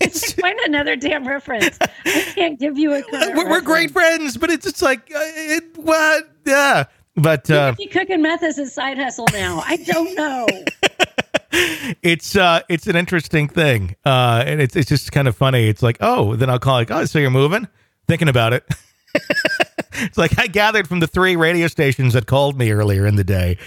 it's 0.00 0.32
Find 0.32 0.58
another 0.60 0.96
damn 0.96 1.28
reference. 1.28 1.78
I 2.06 2.32
can't 2.34 2.58
give 2.58 2.78
you 2.78 2.94
a 2.94 3.02
we're, 3.12 3.50
we're 3.50 3.60
great 3.60 3.90
friends, 3.90 4.38
but 4.38 4.50
it's 4.50 4.64
just 4.64 4.80
like 4.80 5.00
uh, 5.14 5.18
it, 5.20 5.76
what? 5.76 6.24
Yeah, 6.46 6.84
but 7.16 7.50
uh, 7.50 7.74
Maybe 7.76 7.90
cooking 7.90 8.22
meth 8.22 8.42
is 8.42 8.58
a 8.58 8.66
side 8.66 8.96
hustle 8.96 9.26
now. 9.32 9.62
I 9.66 9.76
don't 9.76 10.14
know. 10.14 10.46
It's 11.50 12.36
uh, 12.36 12.60
it's 12.68 12.86
an 12.86 12.96
interesting 12.96 13.48
thing, 13.48 13.96
uh, 14.04 14.42
and 14.46 14.60
it's 14.60 14.76
it's 14.76 14.88
just 14.88 15.12
kind 15.12 15.28
of 15.28 15.36
funny. 15.36 15.68
It's 15.68 15.82
like, 15.82 15.98
oh, 16.00 16.36
then 16.36 16.50
I'll 16.50 16.58
call 16.58 16.74
like, 16.74 16.90
oh, 16.90 17.04
so 17.04 17.18
you're 17.18 17.30
moving, 17.30 17.68
thinking 18.06 18.28
about 18.28 18.52
it. 18.52 18.64
it's 19.94 20.18
like 20.18 20.38
I 20.38 20.46
gathered 20.46 20.88
from 20.88 21.00
the 21.00 21.06
three 21.06 21.36
radio 21.36 21.66
stations 21.68 22.12
that 22.14 22.26
called 22.26 22.58
me 22.58 22.70
earlier 22.70 23.06
in 23.06 23.16
the 23.16 23.24
day. 23.24 23.58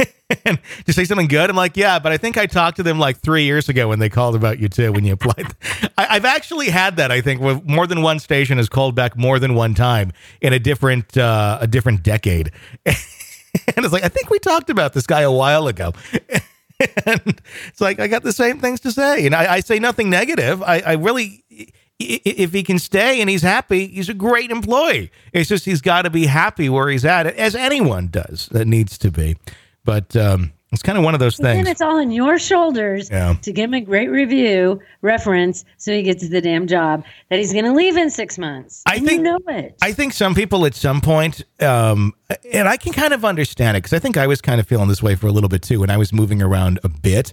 and 0.44 0.58
to 0.86 0.92
say 0.92 1.04
something 1.04 1.26
good, 1.26 1.48
I'm 1.50 1.56
like, 1.56 1.76
yeah, 1.76 1.98
but 1.98 2.12
I 2.12 2.18
think 2.18 2.36
I 2.36 2.46
talked 2.46 2.76
to 2.76 2.82
them 2.82 2.98
like 2.98 3.18
three 3.18 3.44
years 3.44 3.68
ago 3.68 3.88
when 3.88 3.98
they 3.98 4.08
called 4.08 4.36
about 4.36 4.58
you 4.58 4.68
too 4.68 4.92
when 4.92 5.04
you 5.04 5.14
applied. 5.14 5.54
I, 5.98 6.14
have 6.14 6.24
actually 6.24 6.68
had 6.68 6.96
that. 6.96 7.10
I 7.10 7.20
think 7.20 7.40
with 7.40 7.64
more 7.64 7.86
than 7.86 8.02
one 8.02 8.18
station 8.18 8.58
has 8.58 8.68
called 8.68 8.94
back 8.94 9.16
more 9.16 9.38
than 9.38 9.54
one 9.54 9.74
time 9.74 10.12
in 10.40 10.52
a 10.52 10.58
different 10.58 11.16
uh, 11.16 11.58
a 11.60 11.66
different 11.66 12.02
decade. 12.02 12.52
and 12.86 12.96
it's 13.78 13.92
like 13.92 14.04
I 14.04 14.08
think 14.08 14.30
we 14.30 14.38
talked 14.38 14.70
about 14.70 14.92
this 14.92 15.06
guy 15.06 15.22
a 15.22 15.32
while 15.32 15.66
ago. 15.66 15.92
And 17.06 17.40
it's 17.68 17.80
like 17.80 17.98
I 18.00 18.06
got 18.06 18.22
the 18.22 18.32
same 18.32 18.60
things 18.60 18.80
to 18.80 18.92
say, 18.92 19.26
and 19.26 19.34
I, 19.34 19.54
I 19.54 19.60
say 19.60 19.78
nothing 19.78 20.10
negative. 20.10 20.62
I, 20.62 20.80
I 20.80 20.92
really 20.94 21.44
if 21.98 22.52
he 22.52 22.62
can 22.62 22.78
stay 22.78 23.20
and 23.20 23.28
he's 23.28 23.42
happy, 23.42 23.88
he's 23.88 24.08
a 24.08 24.14
great 24.14 24.50
employee. 24.50 25.10
It's 25.32 25.48
just 25.48 25.64
he's 25.64 25.80
got 25.80 26.02
to 26.02 26.10
be 26.10 26.26
happy 26.26 26.68
where 26.68 26.88
he's 26.88 27.04
at, 27.04 27.26
as 27.26 27.54
anyone 27.54 28.08
does 28.08 28.48
that 28.52 28.66
needs 28.66 28.96
to 28.98 29.10
be. 29.10 29.36
But 29.84 30.14
um, 30.14 30.52
it's 30.70 30.82
kind 30.82 30.98
of 30.98 31.04
one 31.04 31.14
of 31.14 31.20
those 31.20 31.36
things. 31.36 31.58
And 31.58 31.66
it's 31.66 31.80
all 31.80 31.98
on 31.98 32.10
your 32.10 32.38
shoulders 32.38 33.08
yeah. 33.10 33.34
to 33.40 33.52
give 33.52 33.70
him 33.70 33.74
a 33.74 33.80
great 33.80 34.08
review 34.08 34.80
reference 35.00 35.64
so 35.78 35.92
he 35.92 36.02
gets 36.02 36.28
the 36.28 36.42
damn 36.42 36.66
job 36.66 37.04
that 37.30 37.38
he's 37.38 37.52
going 37.52 37.64
to 37.64 37.72
leave 37.72 37.96
in 37.96 38.10
six 38.10 38.36
months. 38.36 38.82
I 38.86 38.98
think, 38.98 39.12
you 39.12 39.22
know 39.22 39.38
it. 39.48 39.76
I 39.80 39.92
think 39.92 40.12
some 40.12 40.34
people 40.34 40.66
at 40.66 40.74
some 40.74 41.00
point, 41.00 41.42
um, 41.60 42.14
and 42.52 42.68
I 42.68 42.76
can 42.76 42.92
kind 42.92 43.14
of 43.14 43.24
understand 43.24 43.78
it 43.78 43.82
because 43.82 43.94
I 43.94 43.98
think 43.98 44.18
I 44.18 44.26
was 44.26 44.42
kind 44.42 44.60
of 44.60 44.68
feeling 44.68 44.88
this 44.88 45.02
way 45.02 45.14
for 45.14 45.26
a 45.26 45.32
little 45.32 45.48
bit 45.48 45.62
too 45.62 45.80
when 45.80 45.90
I 45.90 45.96
was 45.96 46.12
moving 46.12 46.42
around 46.42 46.80
a 46.84 46.88
bit, 46.90 47.32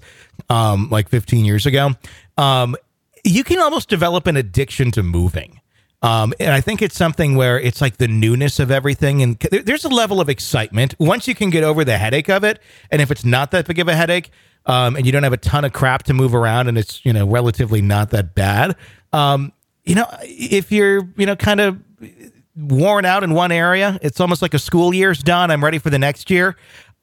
um, 0.49 0.89
like 0.89 1.09
15 1.09 1.43
years 1.43 1.65
ago. 1.65 1.91
Um, 2.37 2.77
you 3.25 3.43
can 3.43 3.59
almost 3.59 3.89
develop 3.89 4.27
an 4.27 4.37
addiction 4.37 4.91
to 4.91 5.03
moving. 5.03 5.59
Um, 6.05 6.35
and 6.39 6.51
I 6.51 6.61
think 6.61 6.83
it's 6.83 6.95
something 6.95 7.35
where 7.35 7.59
it's 7.59 7.81
like 7.81 7.97
the 7.97 8.07
newness 8.07 8.59
of 8.59 8.69
everything, 8.69 9.23
and 9.23 9.39
there's 9.39 9.85
a 9.85 9.89
level 9.89 10.21
of 10.21 10.29
excitement 10.29 10.93
once 10.99 11.27
you 11.27 11.33
can 11.33 11.49
get 11.49 11.63
over 11.63 11.83
the 11.83 11.97
headache 11.97 12.29
of 12.29 12.43
it. 12.43 12.59
And 12.91 13.01
if 13.01 13.09
it's 13.09 13.25
not 13.25 13.49
that 13.51 13.65
big 13.65 13.79
of 13.79 13.87
a 13.87 13.95
headache, 13.95 14.29
um, 14.67 14.95
and 14.95 15.07
you 15.07 15.11
don't 15.11 15.23
have 15.23 15.33
a 15.33 15.37
ton 15.37 15.65
of 15.65 15.73
crap 15.73 16.03
to 16.03 16.13
move 16.13 16.35
around, 16.35 16.67
and 16.67 16.77
it's 16.77 17.03
you 17.03 17.11
know 17.11 17.25
relatively 17.27 17.81
not 17.81 18.11
that 18.11 18.35
bad, 18.35 18.75
um, 19.13 19.51
you 19.83 19.95
know, 19.95 20.05
if 20.21 20.71
you're 20.71 21.09
you 21.17 21.25
know 21.25 21.35
kind 21.35 21.59
of 21.59 21.81
worn 22.55 23.05
out 23.05 23.23
in 23.23 23.33
one 23.33 23.51
area, 23.51 23.97
it's 24.03 24.19
almost 24.19 24.43
like 24.43 24.53
a 24.53 24.59
school 24.59 24.93
year's 24.93 25.23
done. 25.23 25.49
I'm 25.49 25.63
ready 25.63 25.79
for 25.79 25.89
the 25.89 25.99
next 25.99 26.29
year. 26.29 26.55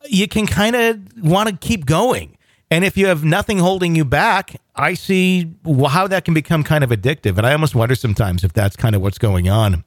You 0.09 0.29
can 0.29 0.47
kind 0.47 0.77
of 0.77 1.01
want 1.21 1.49
to 1.49 1.57
keep 1.57 1.87
going. 1.87 2.39
And 2.73 2.87
if 2.87 2.97
you 2.97 3.09
have 3.09 3.23
nothing 3.23 3.59
holding 3.59 3.95
you 3.95 4.03
back, 4.07 4.57
I 4.75 4.95
see 4.95 5.55
how 5.67 6.07
that 6.07 6.25
can 6.25 6.33
become 6.33 6.65
kind 6.65 6.83
of 6.83 6.89
addictive. 6.89 7.37
And 7.37 7.47
I 7.47 7.53
almost 7.53 7.75
wonder 7.75 7.95
sometimes 7.95 8.45
if 8.45 8.55
that's 8.55 8.77
kind 8.77 8.97
of 8.97 9.03
what's 9.03 9.19
going 9.19 9.47
on, 9.51 9.85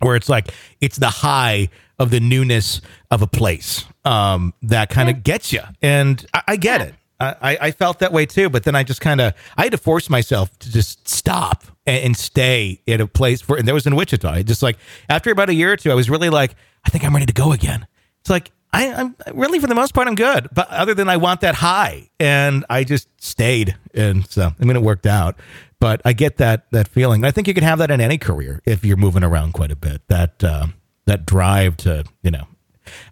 where 0.00 0.16
it's 0.16 0.28
like 0.28 0.52
it's 0.80 0.96
the 0.96 1.10
high 1.10 1.68
of 1.96 2.10
the 2.10 2.18
newness 2.18 2.80
of 3.12 3.22
a 3.22 3.28
place 3.28 3.84
um, 4.04 4.52
that 4.62 4.90
kind 4.90 5.08
of 5.08 5.22
gets 5.22 5.52
you. 5.52 5.60
And 5.80 6.26
I, 6.34 6.42
I 6.48 6.56
get 6.56 6.80
it. 6.80 6.96
I, 7.20 7.58
I, 7.60 7.70
felt 7.72 8.00
that 8.00 8.12
way 8.12 8.26
too, 8.26 8.48
but 8.48 8.62
then 8.62 8.76
I 8.76 8.84
just 8.84 9.00
kind 9.00 9.20
of 9.20 9.34
I 9.56 9.64
had 9.64 9.72
to 9.72 9.78
force 9.78 10.08
myself 10.08 10.56
to 10.60 10.70
just 10.70 11.08
stop 11.08 11.64
and, 11.84 12.04
and, 12.04 12.16
stay 12.16 12.80
at 12.86 13.00
a 13.00 13.08
place 13.08 13.40
for. 13.40 13.56
And 13.56 13.66
there 13.66 13.74
was 13.74 13.88
in 13.88 13.96
Wichita. 13.96 14.42
just 14.44 14.62
like 14.62 14.78
after 15.08 15.32
about 15.32 15.48
a 15.48 15.54
year 15.54 15.72
or 15.72 15.76
two, 15.76 15.90
I 15.90 15.94
was 15.94 16.08
really 16.08 16.30
like, 16.30 16.54
I 16.84 16.90
think 16.90 17.04
I'm 17.04 17.12
ready 17.12 17.26
to 17.26 17.32
go 17.32 17.50
again. 17.50 17.88
It's 18.20 18.30
like 18.30 18.52
I, 18.72 18.84
am 18.86 19.16
really, 19.32 19.58
for 19.58 19.66
the 19.66 19.74
most 19.74 19.94
part, 19.94 20.08
I'm 20.08 20.14
good. 20.14 20.48
But 20.52 20.68
other 20.68 20.94
than 20.94 21.08
I 21.08 21.16
want 21.16 21.40
that 21.40 21.56
high, 21.56 22.10
and 22.20 22.64
I 22.68 22.84
just 22.84 23.08
stayed, 23.22 23.76
and 23.94 24.26
so 24.28 24.52
I 24.58 24.64
mean, 24.64 24.76
it 24.76 24.82
worked 24.82 25.06
out. 25.06 25.36
But 25.80 26.02
I 26.04 26.12
get 26.12 26.38
that 26.38 26.70
that 26.72 26.88
feeling. 26.88 27.24
I 27.24 27.30
think 27.30 27.48
you 27.48 27.54
can 27.54 27.64
have 27.64 27.78
that 27.78 27.90
in 27.90 28.00
any 28.00 28.18
career 28.18 28.60
if 28.64 28.84
you're 28.84 28.96
moving 28.96 29.24
around 29.24 29.52
quite 29.52 29.70
a 29.70 29.76
bit. 29.76 30.02
That 30.08 30.42
uh, 30.44 30.66
that 31.06 31.24
drive 31.24 31.76
to 31.78 32.04
you 32.22 32.30
know, 32.30 32.46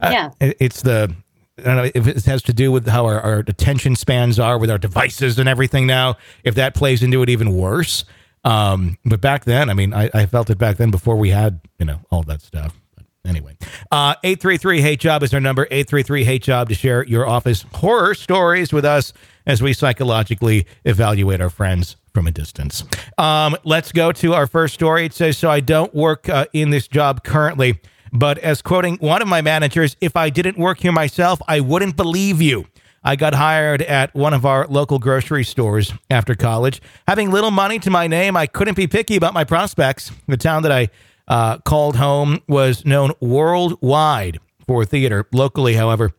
uh, 0.01 0.11
yeah, 0.13 0.31
it's 0.41 0.83
the 0.83 1.15
I 1.59 1.63
don't 1.63 1.77
know 1.77 1.91
if 1.95 2.07
it 2.07 2.25
has 2.27 2.43
to 2.43 2.53
do 2.53 2.71
with 2.71 2.87
how 2.87 3.07
our, 3.07 3.19
our, 3.21 3.39
attention 3.39 3.97
spans 3.97 4.39
are 4.39 4.59
with 4.59 4.71
our 4.71 4.79
devices 4.79 5.39
and 5.39 5.49
everything 5.49 5.87
now. 5.87 6.17
If 6.45 6.55
that 6.57 6.75
plays 6.75 7.03
into 7.03 7.23
it 7.23 7.31
even 7.31 7.57
worse. 7.57 8.05
Um, 8.45 8.99
but 9.05 9.21
back 9.21 9.45
then, 9.45 9.71
I 9.71 9.75
mean, 9.75 9.93
I, 9.93 10.09
I, 10.15 10.27
felt 10.27 10.51
it 10.51 10.59
back 10.59 10.77
then 10.77 10.93
before 10.93 11.17
we 11.17 11.31
had, 11.31 11.61
you 11.81 11.87
know, 11.87 11.99
all 12.13 12.23
that 12.25 12.43
stuff. 12.43 12.81
Anyway, 13.27 13.57
uh, 13.91 14.15
833 14.23 14.81
Hate 14.81 15.01
Job 15.01 15.23
is 15.23 15.35
our 15.35 15.41
number. 15.41 15.65
833 15.65 16.25
Hate 16.25 16.43
Job 16.43 16.69
to 16.69 16.75
share 16.75 17.05
your 17.05 17.27
office 17.27 17.65
horror 17.75 18.15
stories 18.15 18.73
with 18.73 18.85
us 18.85 19.13
as 19.47 19.63
we 19.63 19.73
psychologically 19.73 20.67
evaluate 20.85 21.41
our 21.41 21.51
friends 21.51 21.97
from 22.15 22.27
a 22.27 22.31
distance. 22.31 22.85
Um, 23.19 23.57
let's 23.65 23.93
go 23.93 24.13
to 24.13 24.35
our 24.35 24.47
first 24.47 24.75
story. 24.75 25.05
It 25.05 25.13
says, 25.13 25.37
So 25.37 25.51
I 25.51 25.61
don't 25.61 25.95
work 25.95 26.29
uh, 26.29 26.47
in 26.53 26.71
this 26.71 26.89
job 26.89 27.25
currently, 27.25 27.81
but 28.13 28.39
as 28.39 28.63
quoting 28.63 28.97
one 28.97 29.23
of 29.23 29.29
my 29.29 29.43
managers, 29.43 29.97
if 30.01 30.17
I 30.17 30.31
didn't 30.31 30.57
work 30.57 30.79
here 30.79 30.93
myself, 30.93 31.41
I 31.47 31.61
wouldn't 31.61 31.97
believe 31.97 32.41
you. 32.41 32.67
I 33.05 33.15
got 33.15 33.35
hired 33.35 33.83
at 33.83 34.13
one 34.17 34.35
of 34.35 34.45
our 34.45 34.67
local 34.67 34.99
grocery 34.99 35.45
stores 35.45 35.93
after 36.11 36.35
college. 36.35 36.83
Having 37.07 37.31
little 37.31 37.53
money 37.53 37.79
to 37.79 37.91
my 37.91 38.09
name, 38.09 38.37
I 38.37 38.47
couldn't 38.49 38.75
be 38.77 38.89
picky 38.89 39.15
about 39.15 39.33
my 39.33 39.45
prospects. 39.45 40.11
The 40.27 40.37
town 40.37 40.65
that 40.65 40.73
I 40.73 40.89
uh, 41.29 41.59
called 41.59 41.97
home 41.97 42.41
was 42.49 42.85
known 42.85 43.13
worldwide 43.21 44.39
for 44.67 44.85
theater. 44.85 45.27
Locally, 45.33 45.75
however, 45.75 46.13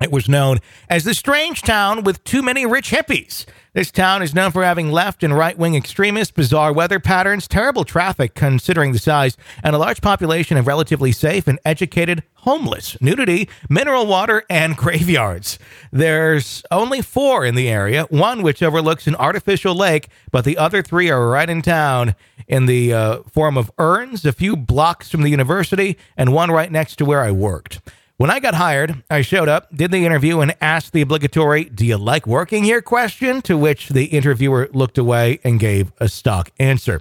it 0.00 0.10
was 0.10 0.28
known 0.28 0.58
as 0.88 1.04
the 1.04 1.14
strange 1.14 1.62
town 1.62 2.02
with 2.02 2.24
too 2.24 2.42
many 2.42 2.64
rich 2.64 2.90
hippies. 2.90 3.44
This 3.72 3.92
town 3.92 4.20
is 4.20 4.34
known 4.34 4.50
for 4.50 4.64
having 4.64 4.90
left 4.90 5.22
and 5.22 5.36
right 5.36 5.56
wing 5.56 5.76
extremists, 5.76 6.32
bizarre 6.32 6.72
weather 6.72 6.98
patterns, 6.98 7.46
terrible 7.46 7.84
traffic 7.84 8.34
considering 8.34 8.92
the 8.92 8.98
size, 8.98 9.36
and 9.62 9.76
a 9.76 9.78
large 9.78 10.00
population 10.00 10.56
of 10.56 10.66
relatively 10.66 11.12
safe 11.12 11.46
and 11.46 11.60
educated 11.64 12.24
homeless, 12.34 13.00
nudity, 13.00 13.48
mineral 13.68 14.06
water, 14.06 14.42
and 14.50 14.76
graveyards. 14.76 15.58
There's 15.92 16.64
only 16.72 17.00
four 17.00 17.44
in 17.44 17.54
the 17.54 17.68
area, 17.68 18.06
one 18.10 18.42
which 18.42 18.62
overlooks 18.62 19.06
an 19.06 19.14
artificial 19.16 19.74
lake, 19.76 20.08
but 20.32 20.44
the 20.44 20.58
other 20.58 20.82
three 20.82 21.08
are 21.10 21.28
right 21.28 21.48
in 21.48 21.62
town 21.62 22.16
in 22.48 22.66
the 22.66 22.92
uh, 22.92 23.18
form 23.32 23.56
of 23.56 23.70
urns, 23.78 24.24
a 24.24 24.32
few 24.32 24.56
blocks 24.56 25.10
from 25.10 25.22
the 25.22 25.30
university, 25.30 25.96
and 26.16 26.32
one 26.32 26.50
right 26.50 26.72
next 26.72 26.96
to 26.96 27.04
where 27.04 27.20
I 27.20 27.30
worked. 27.30 27.80
When 28.20 28.28
I 28.28 28.38
got 28.38 28.52
hired, 28.52 29.02
I 29.08 29.22
showed 29.22 29.48
up, 29.48 29.74
did 29.74 29.92
the 29.92 30.04
interview, 30.04 30.40
and 30.40 30.54
asked 30.60 30.92
the 30.92 31.00
obligatory, 31.00 31.64
Do 31.64 31.86
you 31.86 31.96
like 31.96 32.26
working 32.26 32.64
here 32.64 32.82
question? 32.82 33.40
To 33.40 33.56
which 33.56 33.88
the 33.88 34.04
interviewer 34.04 34.68
looked 34.74 34.98
away 34.98 35.40
and 35.42 35.58
gave 35.58 35.90
a 35.96 36.06
stock 36.06 36.50
answer. 36.58 37.00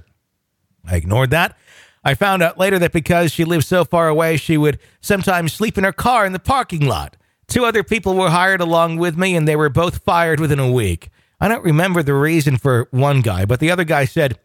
I 0.85 0.95
ignored 0.95 1.31
that. 1.31 1.57
I 2.05 2.13
found 2.13 2.41
out 2.41 2.57
later 2.57 2.79
that 2.79 2.93
because 2.93 3.33
she 3.33 3.43
lived 3.43 3.65
so 3.65 3.83
far 3.83 4.07
away, 4.07 4.37
she 4.37 4.55
would 4.55 4.79
sometimes 5.01 5.51
sleep 5.51 5.77
in 5.77 5.83
her 5.83 5.91
car 5.91 6.25
in 6.25 6.31
the 6.31 6.39
parking 6.39 6.85
lot. 6.85 7.17
Two 7.49 7.65
other 7.65 7.83
people 7.83 8.15
were 8.15 8.29
hired 8.29 8.61
along 8.61 8.95
with 8.95 9.17
me, 9.17 9.35
and 9.35 9.45
they 9.45 9.57
were 9.57 9.67
both 9.67 10.01
fired 10.05 10.39
within 10.39 10.57
a 10.59 10.71
week. 10.71 11.09
I 11.41 11.49
don't 11.49 11.65
remember 11.65 12.01
the 12.01 12.13
reason 12.13 12.55
for 12.55 12.87
one 12.91 13.19
guy, 13.19 13.43
but 13.43 13.59
the 13.59 13.71
other 13.71 13.83
guy 13.83 14.05
said 14.05 14.39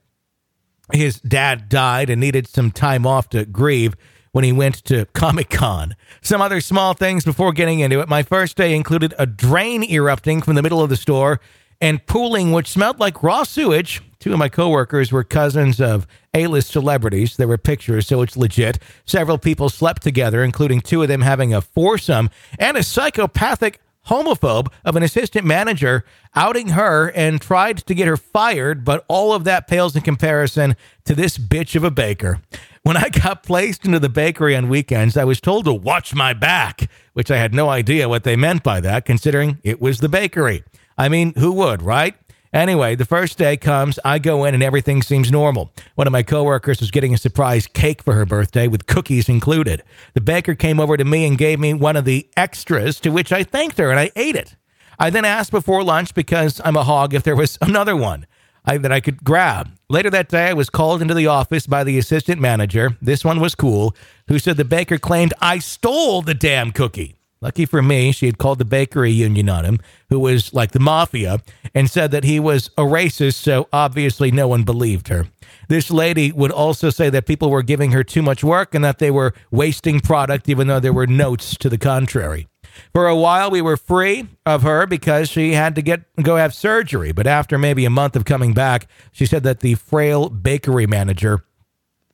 his 0.92 1.20
dad 1.20 1.68
died 1.68 2.10
and 2.10 2.20
needed 2.20 2.48
some 2.48 2.72
time 2.72 3.06
off 3.06 3.28
to 3.28 3.44
grieve 3.44 3.94
when 4.34 4.42
he 4.42 4.50
went 4.50 4.74
to 4.84 5.04
Comic 5.12 5.48
Con. 5.48 5.94
Some 6.20 6.42
other 6.42 6.60
small 6.60 6.92
things 6.92 7.24
before 7.24 7.52
getting 7.52 7.78
into 7.78 8.00
it. 8.00 8.08
My 8.08 8.24
first 8.24 8.56
day 8.56 8.74
included 8.74 9.14
a 9.16 9.26
drain 9.26 9.84
erupting 9.84 10.42
from 10.42 10.56
the 10.56 10.62
middle 10.62 10.82
of 10.82 10.90
the 10.90 10.96
store 10.96 11.38
and 11.80 12.04
pooling, 12.06 12.50
which 12.50 12.66
smelled 12.66 12.98
like 12.98 13.22
raw 13.22 13.44
sewage. 13.44 14.02
Two 14.18 14.32
of 14.32 14.40
my 14.40 14.48
coworkers 14.48 15.12
were 15.12 15.22
cousins 15.22 15.80
of 15.80 16.08
A 16.34 16.48
list 16.48 16.70
celebrities. 16.70 17.36
There 17.36 17.46
were 17.46 17.58
pictures, 17.58 18.08
so 18.08 18.22
it's 18.22 18.36
legit. 18.36 18.80
Several 19.06 19.38
people 19.38 19.68
slept 19.68 20.02
together, 20.02 20.42
including 20.42 20.80
two 20.80 21.02
of 21.02 21.06
them 21.06 21.20
having 21.20 21.54
a 21.54 21.60
foursome, 21.60 22.28
and 22.58 22.76
a 22.76 22.82
psychopathic 22.82 23.80
homophobe 24.08 24.66
of 24.84 24.96
an 24.96 25.02
assistant 25.04 25.46
manager 25.46 26.04
outing 26.34 26.70
her 26.70 27.10
and 27.12 27.40
tried 27.40 27.78
to 27.78 27.94
get 27.94 28.08
her 28.08 28.16
fired, 28.16 28.84
but 28.84 29.04
all 29.06 29.32
of 29.32 29.44
that 29.44 29.68
pales 29.68 29.94
in 29.94 30.02
comparison 30.02 30.74
to 31.04 31.14
this 31.14 31.38
bitch 31.38 31.76
of 31.76 31.84
a 31.84 31.90
baker. 31.90 32.40
When 32.84 32.98
I 32.98 33.08
got 33.08 33.42
placed 33.42 33.86
into 33.86 33.98
the 33.98 34.10
bakery 34.10 34.54
on 34.54 34.68
weekends, 34.68 35.16
I 35.16 35.24
was 35.24 35.40
told 35.40 35.64
to 35.64 35.72
watch 35.72 36.14
my 36.14 36.34
back, 36.34 36.90
which 37.14 37.30
I 37.30 37.38
had 37.38 37.54
no 37.54 37.70
idea 37.70 38.10
what 38.10 38.24
they 38.24 38.36
meant 38.36 38.62
by 38.62 38.80
that, 38.80 39.06
considering 39.06 39.58
it 39.64 39.80
was 39.80 40.00
the 40.00 40.08
bakery. 40.10 40.64
I 40.98 41.08
mean, 41.08 41.32
who 41.38 41.52
would, 41.52 41.80
right? 41.80 42.14
Anyway, 42.52 42.94
the 42.94 43.06
first 43.06 43.38
day 43.38 43.56
comes, 43.56 43.98
I 44.04 44.18
go 44.18 44.44
in 44.44 44.52
and 44.52 44.62
everything 44.62 45.02
seems 45.02 45.32
normal. 45.32 45.72
One 45.94 46.06
of 46.06 46.12
my 46.12 46.22
coworkers 46.22 46.80
was 46.80 46.90
getting 46.90 47.14
a 47.14 47.18
surprise 47.18 47.66
cake 47.66 48.02
for 48.02 48.12
her 48.12 48.26
birthday 48.26 48.68
with 48.68 48.84
cookies 48.84 49.30
included. 49.30 49.82
The 50.12 50.20
baker 50.20 50.54
came 50.54 50.78
over 50.78 50.98
to 50.98 51.06
me 51.06 51.26
and 51.26 51.38
gave 51.38 51.58
me 51.58 51.72
one 51.72 51.96
of 51.96 52.04
the 52.04 52.28
extras, 52.36 53.00
to 53.00 53.08
which 53.08 53.32
I 53.32 53.44
thanked 53.44 53.78
her 53.78 53.90
and 53.90 53.98
I 53.98 54.10
ate 54.14 54.36
it. 54.36 54.56
I 54.98 55.08
then 55.08 55.24
asked 55.24 55.52
before 55.52 55.82
lunch 55.82 56.12
because 56.12 56.60
I'm 56.62 56.76
a 56.76 56.84
hog 56.84 57.14
if 57.14 57.22
there 57.22 57.34
was 57.34 57.56
another 57.62 57.96
one. 57.96 58.26
I, 58.64 58.78
that 58.78 58.92
I 58.92 59.00
could 59.00 59.23
grab. 59.23 59.71
Later 59.88 60.11
that 60.11 60.28
day, 60.28 60.49
I 60.49 60.54
was 60.54 60.71
called 60.71 61.02
into 61.02 61.14
the 61.14 61.26
office 61.26 61.66
by 61.66 61.85
the 61.85 61.99
assistant 61.99 62.40
manager. 62.40 62.97
This 63.02 63.25
one 63.25 63.40
was 63.40 63.54
cool, 63.54 63.94
who 64.28 64.38
said 64.38 64.56
the 64.56 64.64
baker 64.64 64.99
claimed 64.99 65.35
I 65.40 65.59
stole 65.59 66.23
the 66.23 66.35
damn 66.35 66.73
cookie. 66.73 67.16
Lucky 67.44 67.66
for 67.66 67.83
me, 67.83 68.11
she 68.11 68.25
had 68.25 68.38
called 68.38 68.59
the 68.59 68.64
bakery 68.64 69.11
union 69.11 69.50
on 69.50 69.66
him, 69.66 69.78
who 70.09 70.18
was 70.18 70.54
like 70.54 70.73
the 70.73 70.80
mafia, 70.80 71.40
and 71.75 71.90
said 71.90 72.11
that 72.11 72.25
he 72.25 72.40
was 72.40 72.71
a 72.78 72.83
racist, 72.83 73.35
so 73.35 73.68
obviously 73.71 74.30
no 74.30 74.49
one 74.49 74.62
believed 74.62 75.09
her. 75.09 75.26
This 75.68 75.90
lady 75.90 76.33
would 76.33 76.50
also 76.50 76.88
say 76.88 77.11
that 77.11 77.26
people 77.26 77.50
were 77.50 77.62
giving 77.62 77.92
her 77.92 78.02
too 78.02 78.23
much 78.23 78.42
work 78.42 78.75
and 78.75 78.83
that 78.83 78.99
they 78.99 79.11
were 79.11 79.35
wasting 79.50 80.00
product, 80.00 80.49
even 80.49 80.68
though 80.68 80.80
there 80.80 80.94
were 80.94 81.06
notes 81.06 81.54
to 81.59 81.68
the 81.68 81.76
contrary. 81.76 82.49
For 82.92 83.06
a 83.06 83.16
while, 83.16 83.50
we 83.50 83.62
were 83.62 83.76
free 83.76 84.28
of 84.46 84.62
her 84.62 84.86
because 84.86 85.28
she 85.28 85.52
had 85.52 85.74
to 85.74 85.82
get 85.82 86.02
go 86.22 86.36
have 86.36 86.54
surgery. 86.54 87.12
But 87.12 87.26
after 87.26 87.58
maybe 87.58 87.84
a 87.84 87.90
month 87.90 88.16
of 88.16 88.24
coming 88.24 88.54
back, 88.54 88.88
she 89.12 89.26
said 89.26 89.42
that 89.44 89.60
the 89.60 89.74
frail 89.74 90.28
bakery 90.28 90.86
manager 90.86 91.44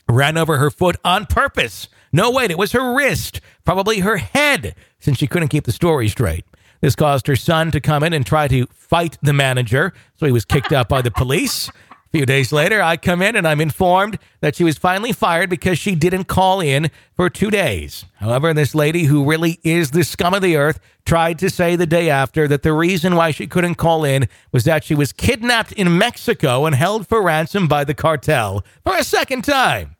ran 0.08 0.36
over 0.36 0.58
her 0.58 0.70
foot 0.70 0.96
on 1.04 1.26
purpose. 1.26 1.88
No, 2.12 2.30
wait, 2.30 2.50
it 2.50 2.58
was 2.58 2.72
her 2.72 2.94
wrist, 2.94 3.40
probably 3.64 4.00
her 4.00 4.16
head, 4.16 4.74
since 4.98 5.18
she 5.18 5.28
couldn't 5.28 5.48
keep 5.48 5.64
the 5.64 5.72
story 5.72 6.08
straight. 6.08 6.44
This 6.80 6.96
caused 6.96 7.26
her 7.26 7.36
son 7.36 7.70
to 7.72 7.80
come 7.80 8.02
in 8.02 8.12
and 8.12 8.26
try 8.26 8.48
to 8.48 8.66
fight 8.72 9.18
the 9.22 9.32
manager, 9.32 9.92
so 10.16 10.26
he 10.26 10.32
was 10.32 10.44
kicked 10.44 10.72
out 10.72 10.88
by 10.88 11.02
the 11.02 11.10
police. 11.10 11.70
A 12.12 12.18
few 12.18 12.26
days 12.26 12.50
later, 12.50 12.82
I 12.82 12.96
come 12.96 13.22
in 13.22 13.36
and 13.36 13.46
I'm 13.46 13.60
informed 13.60 14.18
that 14.40 14.56
she 14.56 14.64
was 14.64 14.76
finally 14.76 15.12
fired 15.12 15.48
because 15.48 15.78
she 15.78 15.94
didn't 15.94 16.24
call 16.24 16.60
in 16.60 16.90
for 17.14 17.30
two 17.30 17.52
days. 17.52 18.04
However, 18.16 18.52
this 18.52 18.74
lady, 18.74 19.04
who 19.04 19.24
really 19.24 19.60
is 19.62 19.92
the 19.92 20.02
scum 20.02 20.34
of 20.34 20.42
the 20.42 20.56
earth, 20.56 20.80
tried 21.04 21.38
to 21.38 21.48
say 21.48 21.76
the 21.76 21.86
day 21.86 22.10
after 22.10 22.48
that 22.48 22.64
the 22.64 22.72
reason 22.72 23.14
why 23.14 23.30
she 23.30 23.46
couldn't 23.46 23.76
call 23.76 24.02
in 24.02 24.26
was 24.50 24.64
that 24.64 24.82
she 24.82 24.94
was 24.96 25.12
kidnapped 25.12 25.70
in 25.70 25.96
Mexico 25.98 26.66
and 26.66 26.74
held 26.74 27.06
for 27.06 27.22
ransom 27.22 27.68
by 27.68 27.84
the 27.84 27.94
cartel 27.94 28.64
for 28.82 28.96
a 28.96 29.04
second 29.04 29.44
time. 29.44 29.94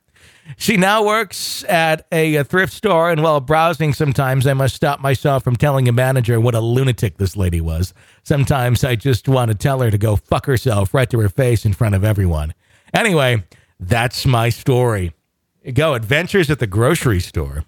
She 0.57 0.77
now 0.77 1.05
works 1.05 1.63
at 1.65 2.05
a, 2.11 2.35
a, 2.35 2.43
thrift 2.43 2.73
store, 2.73 3.11
and 3.11 3.23
while 3.23 3.39
browsing, 3.39 3.93
sometimes 3.93 4.45
I 4.45 4.53
must 4.53 4.75
stop 4.75 4.99
myself 4.99 5.43
from 5.43 5.55
telling 5.55 5.87
a 5.87 5.91
manager 5.91 6.39
what 6.39 6.55
a 6.55 6.59
lunatic 6.59 7.17
this 7.17 7.37
lady 7.37 7.61
was. 7.61 7.93
Sometimes 8.23 8.83
I 8.83 8.95
just 8.95 9.27
want 9.27 9.49
to 9.49 9.55
tell 9.55 9.79
her 9.81 9.91
to 9.91 9.97
go 9.97 10.15
fuck 10.15 10.45
herself 10.45 10.93
right 10.93 11.09
to 11.09 11.19
her 11.19 11.29
face 11.29 11.65
in 11.65 11.73
front 11.73 11.95
of 11.95 12.03
everyone. 12.03 12.53
Anyway, 12.93 13.43
that's 13.79 14.25
my 14.25 14.49
story. 14.49 15.13
Go 15.73 15.93
Adventures 15.93 16.49
at 16.49 16.59
the 16.59 16.67
Grocery 16.67 17.19
Store. 17.19 17.65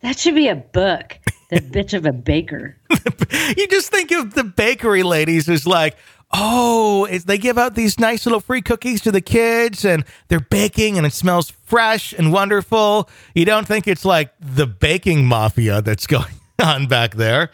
That 0.00 0.18
should 0.18 0.34
be 0.34 0.48
a 0.48 0.56
book. 0.56 1.18
The 1.50 1.56
bitch 1.60 1.94
of 1.94 2.06
a 2.06 2.12
baker. 2.12 2.76
you 3.56 3.66
just 3.68 3.90
think 3.90 4.10
of 4.10 4.34
the 4.34 4.44
bakery 4.44 5.02
ladies 5.02 5.48
as 5.48 5.66
like, 5.66 5.96
oh, 6.32 7.06
they 7.06 7.38
give 7.38 7.58
out 7.58 7.74
these 7.74 7.98
nice 7.98 8.24
little 8.26 8.40
free 8.40 8.62
cookies 8.62 9.00
to 9.02 9.12
the 9.12 9.20
kids 9.20 9.84
and 9.84 10.04
they're 10.28 10.40
baking 10.40 10.96
and 10.96 11.06
it 11.06 11.12
smells 11.12 11.50
fresh 11.50 12.12
and 12.12 12.32
wonderful. 12.32 13.08
You 13.34 13.44
don't 13.44 13.66
think 13.66 13.88
it's 13.88 14.04
like 14.04 14.32
the 14.40 14.66
baking 14.66 15.26
mafia 15.26 15.82
that's 15.82 16.06
going 16.06 16.34
on 16.62 16.86
back 16.86 17.14
there. 17.16 17.50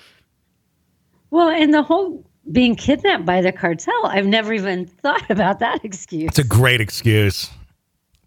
Well, 1.30 1.49
and 1.49 1.73
the 1.75 1.83
whole 1.83 2.25
being 2.52 2.76
kidnapped 2.76 3.26
by 3.26 3.40
the 3.42 3.52
cartel, 3.52 4.06
I've 4.06 4.26
never 4.26 4.52
even 4.52 4.87
thought 4.87 5.25
about 5.30 5.59
that 5.61 5.85
excuse. 5.85 6.28
It's 6.28 6.38
a 6.38 6.45
great 6.45 6.80
excuse. 6.80 7.50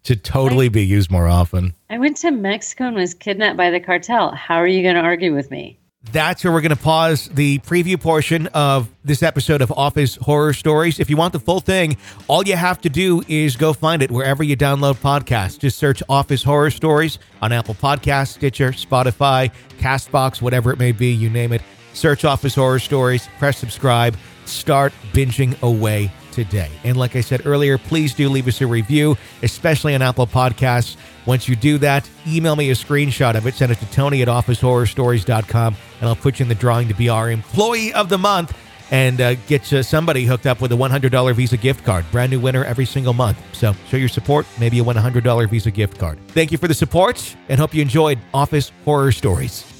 to 0.04 0.16
totally 0.16 0.68
be 0.68 0.84
used 0.84 1.10
more 1.10 1.26
often. 1.26 1.74
I 1.88 1.98
went 1.98 2.16
to 2.18 2.30
Mexico 2.30 2.84
and 2.84 2.96
was 2.96 3.14
kidnapped 3.14 3.56
by 3.56 3.70
the 3.70 3.80
cartel. 3.80 4.34
How 4.34 4.56
are 4.56 4.66
you 4.66 4.82
going 4.82 4.94
to 4.96 5.00
argue 5.00 5.34
with 5.34 5.50
me? 5.50 5.79
That's 6.04 6.42
where 6.42 6.52
we're 6.52 6.62
going 6.62 6.70
to 6.70 6.82
pause 6.82 7.28
the 7.28 7.58
preview 7.58 8.00
portion 8.00 8.46
of 8.48 8.88
this 9.04 9.22
episode 9.22 9.60
of 9.60 9.70
Office 9.70 10.16
Horror 10.16 10.54
Stories. 10.54 10.98
If 10.98 11.10
you 11.10 11.16
want 11.18 11.34
the 11.34 11.38
full 11.38 11.60
thing, 11.60 11.98
all 12.26 12.42
you 12.42 12.56
have 12.56 12.80
to 12.80 12.88
do 12.88 13.22
is 13.28 13.54
go 13.54 13.74
find 13.74 14.02
it 14.02 14.10
wherever 14.10 14.42
you 14.42 14.56
download 14.56 14.94
podcasts. 14.94 15.58
Just 15.58 15.78
search 15.78 16.02
Office 16.08 16.42
Horror 16.42 16.70
Stories 16.70 17.18
on 17.42 17.52
Apple 17.52 17.74
Podcasts, 17.74 18.28
Stitcher, 18.28 18.70
Spotify, 18.70 19.52
Castbox, 19.78 20.40
whatever 20.40 20.72
it 20.72 20.78
may 20.78 20.92
be, 20.92 21.12
you 21.12 21.28
name 21.28 21.52
it. 21.52 21.60
Search 21.92 22.24
Office 22.24 22.54
Horror 22.54 22.78
Stories, 22.78 23.28
press 23.38 23.58
subscribe, 23.58 24.16
start 24.46 24.94
binging 25.12 25.60
away 25.60 26.10
today. 26.32 26.70
And 26.82 26.96
like 26.96 27.14
I 27.14 27.20
said 27.20 27.44
earlier, 27.44 27.76
please 27.76 28.14
do 28.14 28.30
leave 28.30 28.48
us 28.48 28.62
a 28.62 28.66
review, 28.66 29.18
especially 29.42 29.94
on 29.94 30.00
Apple 30.00 30.26
Podcasts. 30.26 30.96
Once 31.26 31.48
you 31.48 31.56
do 31.56 31.78
that, 31.78 32.08
email 32.26 32.56
me 32.56 32.70
a 32.70 32.74
screenshot 32.74 33.34
of 33.34 33.46
it, 33.46 33.54
send 33.54 33.70
it 33.70 33.78
to 33.78 33.86
Tony 33.90 34.22
at 34.22 34.28
OfficeHorrorStories.com, 34.28 35.76
and 36.00 36.08
I'll 36.08 36.16
put 36.16 36.38
you 36.38 36.44
in 36.44 36.48
the 36.48 36.54
drawing 36.54 36.88
to 36.88 36.94
be 36.94 37.08
our 37.08 37.30
Employee 37.30 37.92
of 37.92 38.08
the 38.08 38.18
Month 38.18 38.56
and 38.90 39.20
uh, 39.20 39.34
get 39.46 39.72
uh, 39.72 39.82
somebody 39.82 40.24
hooked 40.24 40.46
up 40.46 40.60
with 40.60 40.72
a 40.72 40.74
$100 40.74 41.34
Visa 41.34 41.56
gift 41.56 41.84
card. 41.84 42.04
Brand 42.10 42.30
new 42.30 42.40
winner 42.40 42.64
every 42.64 42.86
single 42.86 43.12
month. 43.12 43.38
So 43.54 43.74
show 43.88 43.96
your 43.96 44.08
support, 44.08 44.46
maybe 44.58 44.78
a 44.80 44.84
$100 44.84 45.48
Visa 45.48 45.70
gift 45.70 45.98
card. 45.98 46.18
Thank 46.28 46.52
you 46.52 46.58
for 46.58 46.68
the 46.68 46.74
support, 46.74 47.36
and 47.48 47.60
hope 47.60 47.74
you 47.74 47.82
enjoyed 47.82 48.18
Office 48.34 48.72
Horror 48.84 49.12
Stories. 49.12 49.79